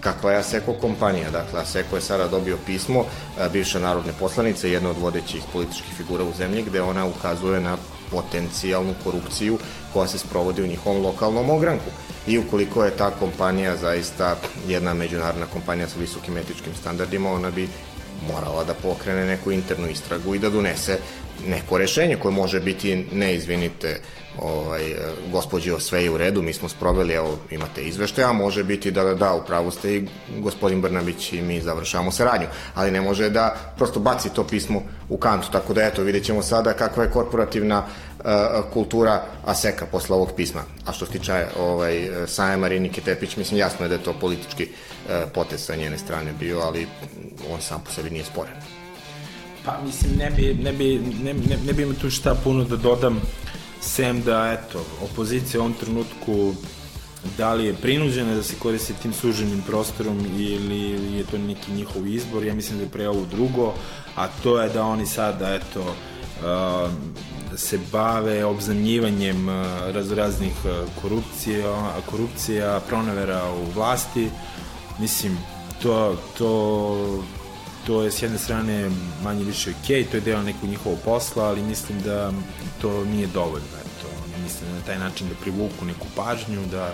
kakva 0.00 0.32
je 0.32 0.38
Aseko 0.38 0.72
kompanija. 0.72 1.30
Dakle, 1.30 1.60
Aseko 1.60 1.96
je 1.96 2.02
sada 2.02 2.28
dobio 2.28 2.58
pismo 2.66 3.04
bivše 3.52 3.80
narodne 3.80 4.12
poslanice, 4.20 4.70
jedna 4.70 4.90
od 4.90 4.98
vodećih 4.98 5.42
političkih 5.52 5.94
figura 5.96 6.24
u 6.24 6.32
zemlji, 6.38 6.62
gde 6.62 6.82
ona 6.82 7.06
ukazuje 7.06 7.60
na 7.60 7.76
potencijalnu 8.10 8.94
korupciju 9.04 9.58
koja 9.92 10.08
se 10.08 10.18
sprovodi 10.18 10.62
u 10.62 10.66
njihovom 10.66 11.02
lokalnom 11.02 11.50
ogranku. 11.50 11.90
I 12.26 12.38
ukoliko 12.38 12.84
je 12.84 12.96
ta 12.96 13.10
kompanija 13.10 13.76
zaista 13.76 14.36
jedna 14.68 14.94
međunarodna 14.94 15.46
kompanija 15.46 15.88
sa 15.88 15.98
visokim 16.00 16.36
etičkim 16.36 16.74
standardima, 16.74 17.32
ona 17.32 17.50
bi 17.50 17.68
morala 18.28 18.64
da 18.64 18.74
pokrene 18.74 19.26
neku 19.26 19.52
internu 19.52 19.88
istragu 19.88 20.34
i 20.34 20.38
da 20.38 20.50
donese 20.50 20.98
neko 21.46 21.78
rešenje 21.78 22.16
koje 22.16 22.32
može 22.32 22.60
biti 22.60 23.06
ne 23.12 23.34
izvinite 23.34 24.00
ovaj, 24.40 24.94
gospođo 25.32 25.78
sve 25.78 26.04
je 26.04 26.10
u 26.10 26.16
redu, 26.16 26.42
mi 26.42 26.52
smo 26.52 26.68
sproveli, 26.68 27.14
evo 27.14 27.38
imate 27.50 27.82
izveštaje, 27.82 28.26
a 28.28 28.32
može 28.32 28.64
biti 28.64 28.90
da 28.90 29.14
da, 29.14 29.34
upravo 29.34 29.70
ste 29.70 29.96
i 29.96 30.08
gospodin 30.38 30.80
Brnabić 30.80 31.32
i 31.32 31.42
mi 31.42 31.60
završamo 31.60 32.10
saradnju, 32.10 32.46
ali 32.74 32.90
ne 32.90 33.00
može 33.00 33.30
da 33.30 33.56
prosto 33.76 34.00
baci 34.00 34.28
to 34.34 34.44
pismo 34.46 34.82
u 35.08 35.16
kantu, 35.16 35.48
tako 35.52 35.74
da 35.74 35.82
eto, 35.82 36.02
vidjet 36.02 36.24
ćemo 36.24 36.42
sada 36.42 36.72
kakva 36.72 37.04
je 37.04 37.10
korporativna 37.10 37.84
uh, 38.18 38.24
kultura 38.72 39.22
Aseka 39.44 39.86
posle 39.86 40.16
ovog 40.16 40.32
pisma. 40.36 40.60
A 40.86 40.92
što 40.92 41.06
se 41.06 41.12
tiče 41.12 41.46
ovaj, 41.58 42.08
Saja 42.26 42.56
Marinike 42.56 43.00
Tepić, 43.00 43.36
mislim 43.36 43.60
jasno 43.60 43.84
je 43.84 43.88
da 43.88 43.94
je 43.94 44.02
to 44.02 44.14
politički 44.20 44.64
uh, 44.64 45.30
potez 45.34 45.64
sa 45.64 45.76
njene 45.76 45.98
strane 45.98 46.32
bio, 46.40 46.60
ali 46.60 46.86
on 47.52 47.60
sam 47.60 47.80
po 47.84 47.92
sebi 47.92 48.10
nije 48.10 48.24
sporen. 48.24 48.54
Pa 49.64 49.78
mislim, 49.86 50.12
ne 50.18 50.30
bi, 50.30 50.56
ne 50.62 50.72
bi, 50.72 51.00
ne, 51.22 51.34
ne, 51.34 51.56
ne 51.66 51.72
bi 51.72 51.94
tu 52.00 52.10
šta 52.10 52.34
puno 52.44 52.64
da 52.64 52.76
dodam, 52.76 53.20
sem 53.80 54.22
da, 54.22 54.52
eto, 54.52 54.84
opozicija 55.02 55.60
u 55.60 55.64
ovom 55.64 55.74
trenutku 55.74 56.54
da 57.38 57.54
li 57.54 57.64
je 57.64 57.74
prinuđena 57.74 58.34
da 58.34 58.42
se 58.42 58.54
koristi 58.58 58.94
tim 59.02 59.12
suženim 59.12 59.62
prostorom 59.66 60.18
ili 60.38 61.16
je 61.16 61.24
to 61.24 61.38
neki 61.38 61.72
njihov 61.72 62.06
izbor, 62.06 62.44
ja 62.44 62.54
mislim 62.54 62.78
da 62.78 62.84
je 62.84 62.90
pre 62.90 63.08
ovo 63.08 63.26
drugo, 63.30 63.74
a 64.16 64.28
to 64.42 64.60
je 64.60 64.68
da 64.68 64.84
oni 64.84 65.06
sada, 65.06 65.54
eto, 65.54 65.80
uh, 65.80 66.90
se 67.56 67.78
bave 67.92 68.44
obzemljivanjem 68.44 69.48
uh, 69.48 69.54
raznih 70.16 70.54
uh, 70.64 71.02
korupcija, 71.02 71.92
korupcija, 72.10 72.80
pronevera 72.88 73.42
u 73.52 73.72
vlasti. 73.74 74.30
Mislim, 74.98 75.38
to, 75.82 76.16
to 76.38 77.24
to 77.90 78.02
je 78.02 78.10
s 78.10 78.22
jedne 78.22 78.38
strane 78.38 78.90
manje 79.22 79.44
više 79.44 79.70
ok, 79.70 80.10
to 80.10 80.16
je 80.16 80.20
deo 80.20 80.42
nekog 80.42 80.68
njihovog 80.68 80.98
posla, 81.04 81.44
ali 81.44 81.62
mislim 81.62 82.00
da 82.00 82.32
to 82.80 83.04
nije 83.04 83.26
dovoljno. 83.26 83.66
Eto, 83.80 84.06
misle 84.42 84.68
da 84.68 84.74
na 84.74 84.80
taj 84.86 84.98
način 84.98 85.28
da 85.28 85.34
privuku 85.34 85.84
neku 85.84 86.06
pažnju, 86.16 86.66
da 86.70 86.92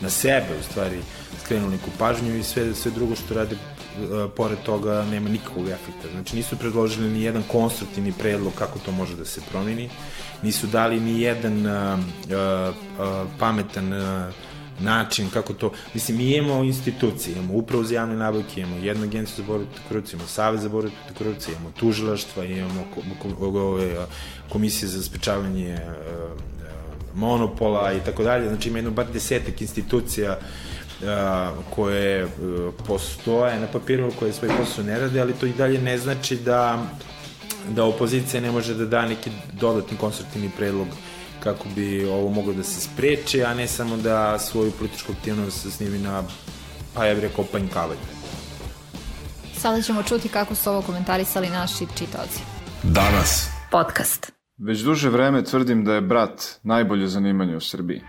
na 0.00 0.10
sebe 0.10 0.58
u 0.60 0.62
stvari 0.62 0.98
skrenu 1.44 1.70
neku 1.70 1.90
pažnju 1.98 2.36
i 2.36 2.42
sve, 2.42 2.74
sve 2.74 2.90
drugo 2.90 3.16
što 3.16 3.34
rade 3.34 3.56
uh, 3.56 4.30
pored 4.36 4.58
toga 4.58 5.04
nema 5.10 5.28
nikakvog 5.28 5.68
efekta. 5.68 6.08
Znači 6.12 6.36
nisu 6.36 6.56
predložili 6.56 7.10
ni 7.10 7.22
jedan 7.22 7.42
konstruktivni 7.42 8.12
predlog 8.12 8.52
kako 8.58 8.78
to 8.78 8.92
može 8.92 9.16
da 9.16 9.24
se 9.24 9.40
promeni, 9.50 9.90
nisu 10.42 10.66
dali 10.66 11.00
ni 11.00 11.20
jedan 11.20 11.66
uh, 11.66 11.98
uh, 11.98 13.26
pametan 13.38 13.92
uh, 13.92 14.34
način 14.80 15.30
kako 15.30 15.54
to, 15.54 15.72
mislim, 15.94 16.16
mi 16.16 16.36
imamo 16.36 16.64
institucije, 16.64 17.36
imamo 17.36 17.54
upravo 17.54 17.84
za 17.84 17.94
javne 17.94 18.16
nabavke, 18.16 18.60
imamo 18.60 18.76
jednu 18.76 19.02
agenciju 19.02 19.36
za 19.36 19.42
borbu 19.42 19.64
protiv 19.64 19.88
korupcije, 19.88 20.16
imamo 20.16 20.28
savez 20.28 20.62
za 20.62 20.68
borbu 20.68 20.90
protiv 20.90 21.18
korupcije, 21.18 21.54
imamo 21.54 21.72
tužilaštva, 21.80 22.44
imamo 22.44 22.84
ove 23.40 24.06
komisije 24.48 24.88
za 24.88 25.02
sprečavanje 25.02 25.78
monopola 27.14 27.92
i 27.92 28.00
tako 28.00 28.22
dalje, 28.22 28.48
znači 28.48 28.68
ima 28.68 28.78
jedno 28.78 28.90
bar 28.90 29.06
desetak 29.12 29.60
institucija 29.60 30.38
koje 31.70 32.28
postoje 32.86 33.60
na 33.60 33.66
papiru, 33.66 34.12
koje 34.18 34.32
svoj 34.32 34.50
posao 34.58 34.84
ne 34.84 34.98
rade, 34.98 35.20
ali 35.20 35.32
to 35.32 35.46
i 35.46 35.52
dalje 35.52 35.82
ne 35.82 35.98
znači 35.98 36.36
da 36.36 36.86
da 37.68 37.84
opozicija 37.84 38.40
ne 38.40 38.50
može 38.50 38.74
da 38.74 38.84
da 38.84 39.06
neki 39.06 39.30
dodatni 39.52 39.96
konstruktivni 39.96 40.50
predlog 40.56 40.86
uh, 40.86 40.94
kako 41.44 41.68
bi 41.74 42.04
ovo 42.04 42.30
moglo 42.30 42.52
da 42.52 42.62
se 42.62 42.80
spreče, 42.80 43.44
a 43.44 43.54
ne 43.54 43.66
samo 43.66 43.96
da 43.96 44.38
svoju 44.38 44.70
političku 44.70 45.12
aktivnost 45.12 45.72
snimi 45.72 45.98
na, 45.98 46.22
pa 46.94 47.06
ja 47.06 47.14
bih 47.14 47.22
rekao, 47.22 47.44
panjkavanje. 47.52 48.00
Sada 49.56 49.82
ćemo 49.82 50.02
čuti 50.02 50.28
kako 50.28 50.54
su 50.54 50.70
ovo 50.70 50.82
komentarisali 50.82 51.48
naši 51.50 51.86
čitaoci. 51.98 52.40
Danas. 52.82 53.48
Podcast. 53.70 54.32
Već 54.58 54.80
duže 54.80 55.10
vreme 55.10 55.44
tvrdim 55.44 55.84
da 55.84 55.94
je 55.94 56.00
brat 56.00 56.42
najbolje 56.62 57.06
zanimanje 57.06 57.56
u 57.56 57.60
Srbiji. 57.60 58.02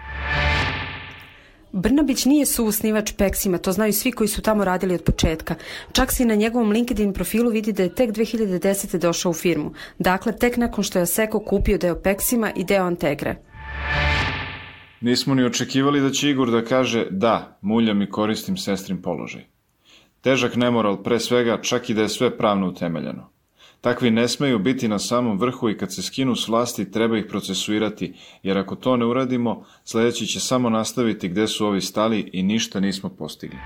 Brnabić 1.73 2.25
nije 2.25 2.45
suosnivač 2.45 3.11
Peksima, 3.17 3.57
to 3.57 3.71
znaju 3.71 3.93
svi 3.93 4.11
koji 4.11 4.27
su 4.27 4.41
tamo 4.41 4.65
radili 4.65 4.95
od 4.95 5.03
početka. 5.03 5.55
Čak 5.91 6.11
se 6.11 6.23
i 6.23 6.25
na 6.25 6.35
njegovom 6.35 6.71
LinkedIn 6.71 7.13
profilu 7.13 7.49
vidi 7.49 7.73
da 7.73 7.83
je 7.83 7.95
tek 7.95 8.11
2010. 8.11 8.97
došao 8.97 9.29
u 9.29 9.33
firmu. 9.33 9.71
Dakle, 9.99 10.37
tek 10.37 10.57
nakon 10.57 10.83
što 10.83 10.99
je 10.99 11.03
Aseko 11.03 11.39
kupio 11.39 11.77
deo 11.77 11.95
Peksima 11.95 12.51
i 12.55 12.63
deo 12.63 12.85
Antegre. 12.85 13.35
Nismo 15.01 15.35
ni 15.35 15.45
očekivali 15.45 16.01
da 16.01 16.09
će 16.09 16.29
Igor 16.29 16.51
da 16.51 16.65
kaže 16.65 17.07
da, 17.09 17.57
muljam 17.61 18.01
i 18.01 18.09
koristim 18.09 18.57
sestrin 18.57 19.01
položaj. 19.01 19.41
Težak 20.21 20.55
nemoral 20.55 21.03
pre 21.03 21.19
svega, 21.19 21.61
čak 21.61 21.89
i 21.89 21.93
da 21.93 22.01
je 22.01 22.09
sve 22.09 22.37
pravno 22.37 22.67
utemeljeno. 22.67 23.32
Takvi 23.83 24.11
ne 24.11 24.27
smeju 24.27 24.59
biti 24.59 24.87
na 24.87 24.99
samom 24.99 25.39
vrhu 25.39 25.69
i 25.69 25.77
kad 25.77 25.93
se 25.93 26.01
skinu 26.01 26.35
s 26.35 26.47
vlasti 26.47 26.91
treba 26.91 27.17
ih 27.17 27.25
procesuirati, 27.29 28.13
jer 28.43 28.57
ako 28.57 28.75
to 28.75 28.97
ne 28.97 29.05
uradimo, 29.05 29.65
sledeći 29.83 30.27
će 30.27 30.39
samo 30.39 30.69
nastaviti 30.69 31.29
gde 31.29 31.47
su 31.47 31.65
ovi 31.65 31.81
stali 31.81 32.29
i 32.33 32.43
ništa 32.43 32.79
nismo 32.79 33.09
postigli. 33.09 33.57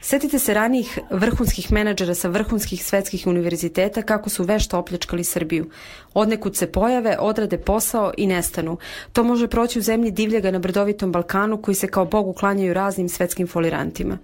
Setite 0.00 0.38
se 0.38 0.54
ranijih 0.54 0.98
vrhunskih 1.10 1.72
menadžera 1.72 2.14
sa 2.14 2.28
vrhunskih 2.28 2.84
svetskih 2.84 3.26
univerziteta 3.26 4.02
kako 4.02 4.30
su 4.30 4.44
vešto 4.44 4.78
opljačkali 4.78 5.24
Srbiju. 5.24 5.70
Odnekud 6.14 6.56
se 6.56 6.72
pojave, 6.72 7.16
odrade 7.20 7.58
posao 7.58 8.12
i 8.16 8.26
nestanu. 8.26 8.78
To 9.12 9.24
može 9.24 9.48
proći 9.48 9.78
u 9.78 9.82
zemlji 9.82 10.10
divljega 10.10 10.50
na 10.50 10.58
brdovitom 10.58 11.12
Balkanu 11.12 11.62
koji 11.62 11.74
se 11.74 11.86
kao 11.86 12.04
bogu 12.04 12.32
klanjaju 12.32 12.74
raznim 12.74 13.08
svetskim 13.08 13.46
folirantima. 13.46 14.18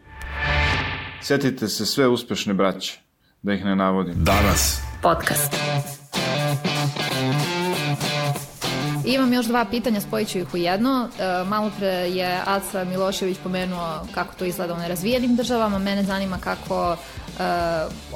Setite 1.23 1.69
se 1.69 1.87
sve 1.87 2.09
uspešne 2.09 2.55
braće 2.55 3.10
da 3.43 3.53
ih 3.53 3.65
ne 3.65 3.77
navodim. 3.77 4.25
Danas. 4.25 4.81
Podcast. 5.03 5.57
Imam 9.05 9.33
još 9.33 9.47
dva 9.47 9.65
pitanja, 9.65 10.01
spojit 10.01 10.29
ću 10.29 10.39
ih 10.39 10.55
u 10.55 10.57
jedno. 10.57 11.09
E, 11.19 11.45
malo 11.45 11.71
pre 11.79 11.89
je 11.89 12.41
Aca 12.47 12.85
Milošević 12.85 13.39
pomenuo 13.43 14.07
kako 14.15 14.35
to 14.35 14.45
izgleda 14.45 14.75
u 14.75 14.79
nerazvijenim 14.79 15.37
državama. 15.37 15.79
Mene 15.79 16.03
zanima 16.03 16.39
kako 16.39 16.97
e, 16.97 17.43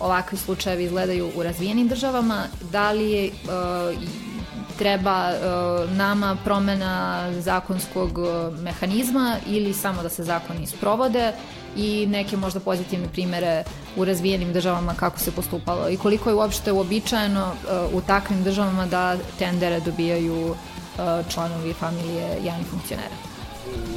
ovakvi 0.01 0.39
slučajevi 0.39 0.85
izgledaju 0.85 1.31
u 1.37 1.43
razvijenim 1.43 1.89
državama. 1.89 2.43
Da 2.73 2.93
li 2.93 3.11
je, 3.11 3.27
e, 3.27 3.31
treba 4.79 5.31
e, 5.31 5.39
nama 5.95 6.37
promena 6.45 7.27
zakonskog 7.41 8.19
mehanizma 8.61 9.37
ili 9.47 9.75
samo 9.75 10.03
da 10.03 10.09
se 10.09 10.25
zakoni 10.25 10.67
sprovode 10.67 11.33
i 11.77 12.07
neke 12.07 12.37
možda 12.37 12.61
pozitivne 12.61 13.09
primere 13.13 13.65
u 13.97 14.05
razvijenim 14.05 14.53
državama 14.53 14.95
kako 14.95 15.19
se 15.19 15.31
postupalo 15.31 15.89
i 15.89 15.97
koliko 15.97 16.31
je 16.31 16.35
uopšte 16.35 16.73
uobičajeno 16.73 17.53
uh, 17.53 17.95
u 17.95 18.01
takvim 18.01 18.43
državama 18.43 18.87
da 18.87 19.17
tendere 19.39 19.81
dobijaju 19.81 20.51
uh, 20.51 20.57
članovi 21.29 21.73
familije 21.73 22.39
javnih 22.45 22.67
funkcionera. 22.67 23.15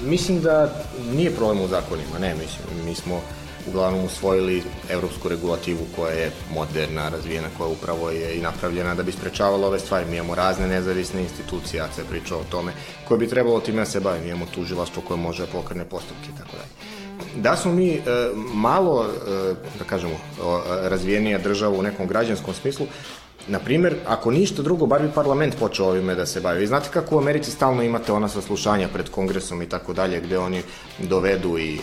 Mislim 0.04 0.42
da 0.42 0.70
nije 1.14 1.36
problem 1.36 1.66
u 1.66 1.68
zakonima, 1.68 2.20
ne, 2.20 2.36
mislim, 2.36 2.86
mi 2.86 2.96
smo 2.96 3.22
uglavnom 3.68 4.06
usvojili 4.06 4.64
evropsku 4.90 5.30
regulativu 5.30 5.86
koja 5.96 6.12
je 6.12 6.32
moderna, 6.54 7.10
razvijena, 7.10 7.48
koja 7.58 7.68
upravo 7.68 8.10
je 8.10 8.38
i 8.38 8.42
napravljena 8.42 8.96
da 8.96 9.04
bi 9.04 9.12
sprečavala 9.12 9.68
ove 9.68 9.80
stvari. 9.80 10.06
Mi 10.10 10.18
imamo 10.18 10.36
razne 10.36 10.68
nezavisne 10.68 11.22
institucije, 11.22 11.82
a 11.82 11.88
se 11.96 12.04
priča 12.10 12.36
o 12.36 12.44
tome, 12.52 12.72
koje 13.08 13.18
bi 13.18 13.28
trebalo 13.28 13.60
time 13.60 13.80
da 13.80 13.86
se 13.86 14.00
baviti. 14.00 14.24
Mi 14.24 14.30
imamo 14.30 14.52
tužilaštvo 14.56 15.04
koje 15.08 15.18
može 15.18 15.46
da 15.46 15.52
pokrene 15.52 15.86
postupke 15.86 16.30
i 16.36 16.38
tako 16.38 16.52
dalje 16.52 16.98
da 17.36 17.56
smo 17.56 17.72
mi 17.72 17.90
e, 17.90 18.02
malo, 18.54 19.06
e, 19.06 19.54
da 19.80 19.84
kažemo, 19.84 20.14
razvijenija 20.82 21.38
država 21.38 21.78
u 21.78 21.82
nekom 21.82 22.08
građanskom 22.08 22.54
smislu, 22.54 22.88
Na 23.48 23.60
primer, 23.60 23.96
ako 24.08 24.32
ništa 24.32 24.62
drugo, 24.62 24.86
bar 24.86 25.02
bi 25.02 25.12
parlament 25.16 25.56
počeo 25.60 25.86
ovime 25.88 26.16
da 26.16 26.26
se 26.26 26.42
bavi. 26.42 26.60
Vi 26.60 26.68
znate 26.68 26.90
kako 26.94 27.16
u 27.16 27.20
Americi 27.20 27.52
stalno 27.52 27.84
imate 27.84 28.12
ona 28.12 28.28
saslušanja 28.28 28.88
pred 28.94 29.10
kongresom 29.10 29.62
i 29.62 29.70
tako 29.70 29.94
dalje, 29.94 30.20
gde 30.22 30.38
oni 30.38 30.62
dovedu 31.00 31.58
i 31.58 31.80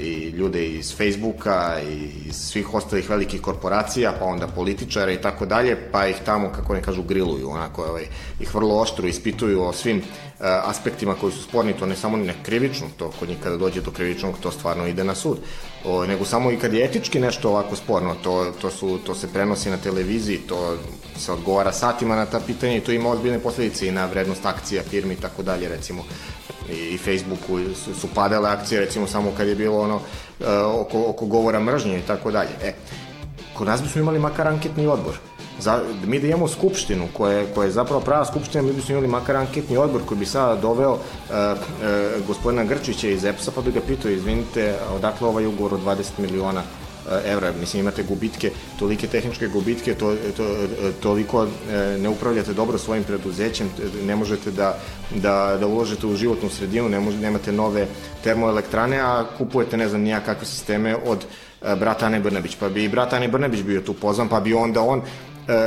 i 0.00 0.28
ljude 0.28 0.66
iz 0.66 0.96
Facebooka 0.96 1.80
i 1.90 2.28
iz 2.28 2.36
svih 2.36 2.74
ostalih 2.74 3.10
velikih 3.10 3.40
korporacija, 3.40 4.12
pa 4.18 4.24
onda 4.24 4.46
političara 4.46 5.12
i 5.12 5.20
tako 5.20 5.46
dalje, 5.46 5.88
pa 5.92 6.06
ih 6.06 6.16
tamo, 6.24 6.52
kako 6.52 6.74
ne 6.74 6.82
kažu, 6.82 7.02
griluju, 7.02 7.50
onako, 7.50 7.84
ovaj, 7.84 8.06
ih 8.40 8.54
vrlo 8.54 8.80
oštro 8.80 9.08
ispituju 9.08 9.62
o 9.62 9.72
svim 9.72 10.02
aspektima 10.42 11.14
koji 11.14 11.32
su 11.32 11.42
sporni, 11.42 11.72
to 11.72 11.86
ne 11.86 11.96
samo 11.96 12.16
ne 12.16 12.34
krivično, 12.42 12.86
to 12.98 13.12
kod 13.18 13.28
njih 13.28 13.38
kada 13.42 13.56
dođe 13.56 13.80
do 13.80 13.90
krivičnog, 13.90 14.38
to 14.40 14.50
stvarno 14.50 14.86
ide 14.86 15.04
na 15.04 15.14
sud, 15.14 15.38
o, 15.84 16.06
nego 16.06 16.24
samo 16.24 16.50
i 16.50 16.56
kad 16.56 16.74
je 16.74 16.84
etički 16.84 17.20
nešto 17.20 17.48
ovako 17.48 17.76
sporno, 17.76 18.14
to, 18.22 18.52
to, 18.60 18.70
su, 18.70 18.98
to 19.06 19.14
se 19.14 19.28
prenosi 19.32 19.70
na 19.70 19.76
televiziji, 19.76 20.38
to 20.38 20.78
se 21.18 21.32
odgovara 21.32 21.72
satima 21.72 22.16
na 22.16 22.26
ta 22.26 22.40
pitanja 22.40 22.76
i 22.76 22.80
to 22.80 22.92
ima 22.92 23.10
ozbiljne 23.10 23.38
posledice 23.38 23.88
i 23.88 23.92
na 23.92 24.06
vrednost 24.06 24.46
akcija 24.46 24.82
firmi 24.82 25.14
i 25.14 25.20
tako 25.20 25.42
dalje, 25.42 25.68
recimo 25.68 26.04
i 26.70 26.98
Facebooku 26.98 27.58
su, 28.00 28.08
padale 28.14 28.48
akcije 28.48 28.80
recimo 28.80 29.06
samo 29.06 29.32
kad 29.36 29.48
je 29.48 29.54
bilo 29.54 29.80
ono 29.80 29.94
uh, 29.94 30.46
oko, 30.80 31.04
oko 31.06 31.26
govora 31.26 31.60
mržnje 31.60 31.98
i 31.98 32.02
tako 32.02 32.30
dalje. 32.30 32.50
E, 32.62 32.72
kod 33.54 33.66
nas 33.66 33.82
bismo 33.82 34.00
imali 34.00 34.18
makar 34.18 34.48
anketni 34.48 34.86
odbor. 34.86 35.18
Za, 35.60 35.80
mi 36.06 36.20
da 36.20 36.26
imamo 36.26 36.48
skupštinu 36.48 37.08
koja 37.12 37.44
koja 37.54 37.64
je 37.64 37.70
zapravo 37.70 38.00
prava 38.00 38.24
skupština, 38.24 38.62
mi 38.62 38.72
bismo 38.72 38.92
imali 38.92 39.08
makar 39.08 39.36
anketni 39.36 39.76
odbor 39.76 40.00
koji 40.06 40.18
bi 40.18 40.26
sada 40.26 40.60
doveo 40.60 40.92
uh, 40.92 40.98
uh, 40.98 42.26
gospodina 42.26 42.64
Grčića 42.64 43.08
iz 43.08 43.24
EPS-a 43.24 43.50
pa 43.54 43.60
bi 43.60 43.72
ga 43.72 43.80
pitao, 43.80 44.10
izvinite, 44.10 44.74
odakle 44.96 45.28
ovaj 45.28 45.46
ugovor 45.46 45.74
od 45.74 45.80
20 45.80 46.04
miliona 46.18 46.62
evra, 47.26 47.52
mislim 47.60 47.80
imate 47.80 48.02
gubitke, 48.02 48.50
tolike 48.78 49.06
tehničke 49.06 49.48
gubitke, 49.48 49.94
to, 49.94 50.16
to, 50.36 50.56
toliko 51.02 51.46
ne 51.98 52.08
upravljate 52.08 52.52
dobro 52.52 52.78
svojim 52.78 53.04
preduzećem, 53.04 53.70
ne 54.06 54.16
možete 54.16 54.50
da, 54.50 54.78
da, 55.14 55.56
da 55.60 55.66
uložite 55.66 56.06
u 56.06 56.16
životnu 56.16 56.50
sredinu, 56.50 56.88
ne 56.88 57.00
možete, 57.00 57.22
nemate 57.22 57.52
nove 57.52 57.86
termoelektrane, 58.24 59.00
a 59.00 59.24
kupujete 59.38 59.76
ne 59.76 59.88
znam 59.88 60.00
nija 60.00 60.20
kakve 60.20 60.46
sisteme 60.46 60.96
od 61.06 61.24
brata 61.78 62.06
Ane 62.06 62.20
Brnebić, 62.20 62.56
pa 62.60 62.68
bi 62.68 62.84
i 62.84 62.88
brat 62.88 63.12
Ane 63.12 63.28
Brnebić 63.28 63.62
bio 63.62 63.80
tu 63.80 63.94
pozvan, 63.94 64.28
pa 64.28 64.40
bi 64.40 64.54
onda 64.54 64.80
on 64.80 65.02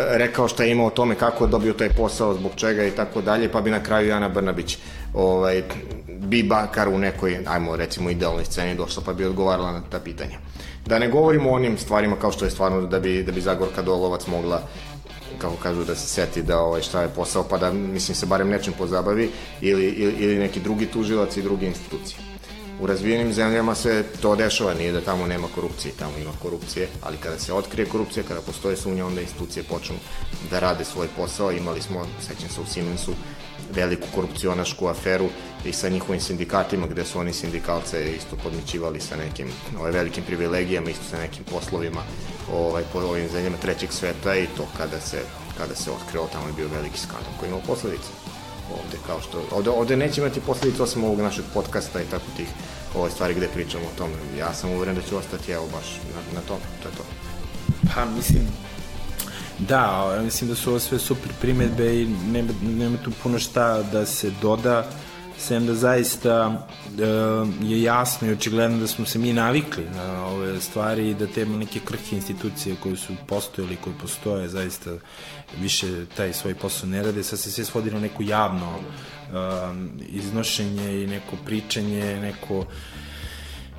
rekao 0.09 0.47
šta 0.47 0.65
ima 0.65 0.85
o 0.85 0.89
tome 0.89 1.15
kako 1.15 1.43
je 1.43 1.49
dobio 1.49 1.73
taj 1.73 1.89
posao, 1.89 2.33
zbog 2.33 2.51
čega 2.55 2.85
i 2.85 2.91
tako 2.91 3.21
dalje, 3.21 3.51
pa 3.51 3.61
bi 3.61 3.71
na 3.71 3.83
kraju 3.83 4.13
Ana 4.13 4.29
Brnabić 4.29 4.77
ovaj, 5.13 5.63
bi 6.07 6.43
bakar 6.43 6.89
u 6.89 6.97
nekoj, 6.97 7.39
ajmo 7.47 7.75
recimo 7.75 8.09
idealnoj 8.09 8.45
sceni 8.45 8.75
došla 8.75 9.03
pa 9.05 9.13
bi 9.13 9.25
odgovarala 9.25 9.71
na 9.71 9.81
ta 9.89 9.99
pitanja. 9.99 10.37
Da 10.85 10.99
ne 10.99 11.09
govorimo 11.09 11.49
o 11.49 11.55
onim 11.55 11.77
stvarima 11.77 12.15
kao 12.15 12.31
što 12.31 12.45
je 12.45 12.51
stvarno 12.51 12.81
da 12.81 12.99
bi, 12.99 13.23
da 13.23 13.31
bi 13.31 13.41
Zagorka 13.41 13.81
Dolovac 13.81 14.27
mogla 14.27 14.61
kako 15.37 15.55
kažu 15.55 15.83
da 15.83 15.95
se 15.95 16.07
seti 16.07 16.41
da 16.41 16.59
ovaj 16.59 16.81
šta 16.81 17.01
je 17.01 17.09
posao 17.09 17.43
pa 17.43 17.57
da 17.57 17.73
mislim 17.73 18.15
se 18.15 18.25
barem 18.25 18.49
nečim 18.49 18.73
pozabavi 18.77 19.29
ili, 19.61 19.85
ili, 19.85 20.13
ili 20.13 20.35
neki 20.35 20.59
drugi 20.59 20.85
tužilac 20.85 21.37
i 21.37 21.41
druge 21.41 21.65
institucije. 21.65 22.19
U 22.81 22.87
razvijenim 22.87 23.33
zemljama 23.33 23.75
se 23.75 24.03
to 24.21 24.35
dešava, 24.35 24.73
nije 24.73 24.91
da 24.91 25.01
tamo 25.01 25.27
nema 25.27 25.47
korupcije, 25.55 25.93
tamo 25.99 26.17
ima 26.21 26.31
korupcije, 26.41 26.87
ali 27.03 27.17
kada 27.17 27.39
se 27.39 27.53
otkrije 27.53 27.85
korupcija, 27.85 28.23
kada 28.27 28.41
postoje 28.41 28.77
sumnja, 28.77 29.05
onda 29.05 29.21
institucije 29.21 29.63
počnu 29.63 29.95
da 30.51 30.59
rade 30.59 30.85
svoj 30.85 31.07
posao. 31.17 31.51
Imali 31.51 31.81
smo, 31.81 32.05
sećam 32.27 32.49
se 32.49 32.61
u 32.61 32.65
Siemensu, 32.65 33.11
veliku 33.73 34.07
korupcionašku 34.15 34.87
aferu 34.87 35.29
i 35.65 35.73
sa 35.73 35.89
njihovim 35.89 36.21
sindikatima 36.21 36.87
gde 36.87 37.05
su 37.05 37.19
oni 37.19 37.33
sindikalce 37.33 38.15
isto 38.15 38.35
podmićivali 38.43 39.01
sa 39.01 39.15
nekim 39.15 39.47
ovaj, 39.79 39.91
velikim 39.91 40.23
privilegijama, 40.23 40.89
isto 40.89 41.03
sa 41.09 41.17
nekim 41.17 41.43
poslovima 41.43 42.01
ovaj, 42.53 42.83
po 42.93 42.99
ovim 42.99 43.29
zemljama 43.29 43.57
trećeg 43.57 43.91
sveta 43.91 44.35
i 44.35 44.47
to 44.57 44.67
kada 44.77 44.99
se, 44.99 45.21
kada 45.57 45.75
se 45.75 45.91
otkrilo 45.91 46.29
tamo 46.31 46.47
je 46.47 46.53
bio 46.53 46.67
veliki 46.67 46.99
skandal 46.99 47.31
koji 47.39 47.49
imao 47.49 47.61
posledice 47.67 48.09
ovde 48.71 48.97
kao 49.07 49.21
što 49.21 49.43
ovde, 49.51 49.69
ovde 49.69 49.97
neće 49.97 50.21
imati 50.21 50.39
posledice 50.39 50.83
osim 50.83 51.03
ovog 51.03 51.19
našeg 51.19 51.45
podcasta 51.53 52.01
i 52.01 52.05
tako 52.05 52.25
tih 52.37 52.47
ove 52.95 53.11
stvari 53.11 53.33
gde 53.33 53.47
pričamo 53.47 53.85
o 53.85 53.97
tome. 53.97 54.13
Ja 54.39 54.53
sam 54.53 54.71
uveren 54.71 54.95
da 54.95 55.01
ću 55.01 55.17
ostati 55.17 55.51
evo 55.51 55.67
baš 55.71 55.99
na, 56.15 56.39
na 56.39 56.41
tome, 56.47 56.61
to 56.83 56.89
je 56.89 56.95
to. 56.95 57.03
Pa 57.93 58.05
mislim, 58.05 58.47
Da, 59.59 60.19
mislim 60.23 60.49
da 60.49 60.55
su 60.55 60.69
ovo 60.69 60.79
sve 60.79 60.99
super 60.99 61.31
primetbe 61.41 62.01
i 62.01 62.07
nema, 62.31 62.49
nema 62.61 62.97
tu 62.97 63.11
puno 63.23 63.39
šta 63.39 63.83
da 63.83 64.05
se 64.05 64.31
doda, 64.41 64.87
sem 65.37 65.65
da 65.65 65.73
zaista 65.73 66.67
e, 66.99 67.05
je 67.65 67.81
jasno 67.83 68.27
i 68.27 68.31
očigledno 68.31 68.79
da 68.79 68.87
smo 68.87 69.05
se 69.05 69.19
mi 69.19 69.33
navikli 69.33 69.83
na 69.95 70.25
ove 70.25 70.61
stvari 70.61 71.09
i 71.09 71.13
da 71.13 71.27
te 71.27 71.45
neke 71.45 71.79
krhke 71.79 72.15
institucije 72.15 72.75
koje 72.83 72.95
su 72.95 73.13
postojali, 73.27 73.75
koje 73.75 73.95
postoje, 74.01 74.49
zaista 74.49 74.91
više 75.61 76.05
taj 76.17 76.33
svoj 76.33 76.55
posao 76.55 76.89
ne 76.89 77.03
rade, 77.03 77.23
sad 77.23 77.39
se 77.39 77.51
sve 77.51 77.65
svodi 77.65 77.91
na 77.91 77.99
neko 77.99 78.23
javno 78.23 78.79
um, 78.79 79.89
iznošenje 80.07 81.03
i 81.03 81.07
neko 81.07 81.35
pričanje, 81.45 82.19
neko 82.21 82.65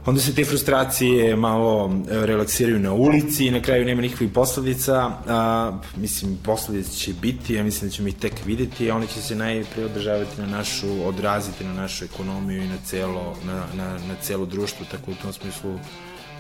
onda 0.07 0.21
se 0.21 0.35
te 0.35 0.45
frustracije 0.45 1.37
malo 1.37 1.90
e, 2.11 2.27
relaksiraju 2.27 2.79
na 2.79 2.92
ulici 2.92 3.47
i 3.47 3.51
na 3.51 3.62
kraju 3.62 3.85
nema 3.85 4.03
nikakvih 4.03 4.31
posledica. 4.31 5.11
A, 5.27 5.73
mislim, 5.97 6.38
posledice 6.45 6.97
će 6.97 7.12
biti, 7.12 7.55
ja 7.55 7.64
mislim 7.64 7.90
da 7.90 7.95
ćemo 7.95 8.09
ih 8.09 8.14
tek 8.14 8.33
videti, 8.47 8.90
a 8.90 8.97
one 8.97 9.07
će 9.07 9.23
se 9.23 9.35
najprije 9.35 9.87
održavati 9.87 10.40
na 10.40 10.47
našu, 10.47 11.07
odraziti 11.07 11.64
na 11.64 11.73
našu 11.73 12.05
ekonomiju 12.05 12.62
i 12.62 12.69
na 12.69 12.77
celo, 12.85 13.37
na, 13.45 13.66
na, 13.77 13.92
na 13.92 14.14
celo 14.23 14.47
društvo, 14.47 14.87
tako 14.90 15.11
u 15.11 15.14
tom 15.14 15.33
smislu 15.33 15.79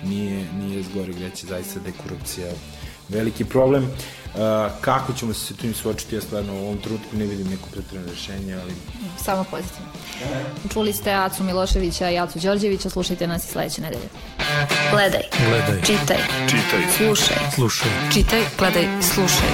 nije, 0.04 0.44
nije 0.58 0.82
zgore 0.82 1.12
greće 1.12 1.46
zaista 1.46 1.80
da 1.80 1.88
je 1.88 1.94
korupcija 2.02 2.46
veliki 3.08 3.44
problem. 3.44 3.84
Uh, 3.84 4.40
kako 4.80 5.12
ćemo 5.12 5.34
se 5.34 5.54
tu 5.56 5.66
im 5.66 5.74
suočiti, 5.74 6.14
ja 6.14 6.20
stvarno 6.20 6.54
u 6.54 6.58
ovom 6.58 6.78
trenutku 6.78 7.16
ne 7.16 7.26
vidim 7.26 7.46
neko 7.46 7.68
pretredno 7.72 8.10
rešenje, 8.10 8.54
ali... 8.54 8.72
Samo 9.24 9.44
pozitivno. 9.50 9.88
Čuli 10.72 10.92
ste 10.92 11.12
Acu 11.12 11.44
Miloševića 11.44 12.10
i 12.10 12.18
Acu 12.18 12.38
Đorđevića, 12.38 12.90
slušajte 12.90 13.26
nas 13.26 13.44
i 13.44 13.48
sledeće 13.48 13.82
nedelje. 13.82 14.08
Gledaj. 14.90 15.22
Gledaj. 15.48 15.82
Čitaj. 15.82 16.18
Čitaj. 16.46 16.80
Slušaj. 16.96 17.36
Slušaj. 17.54 17.90
Čitaj, 18.14 18.42
gledaj, 18.58 18.88
slušaj. 19.02 19.50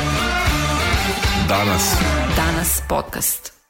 Danas. 1.48 1.94
Danas 2.36 2.82
podcast. 2.88 3.61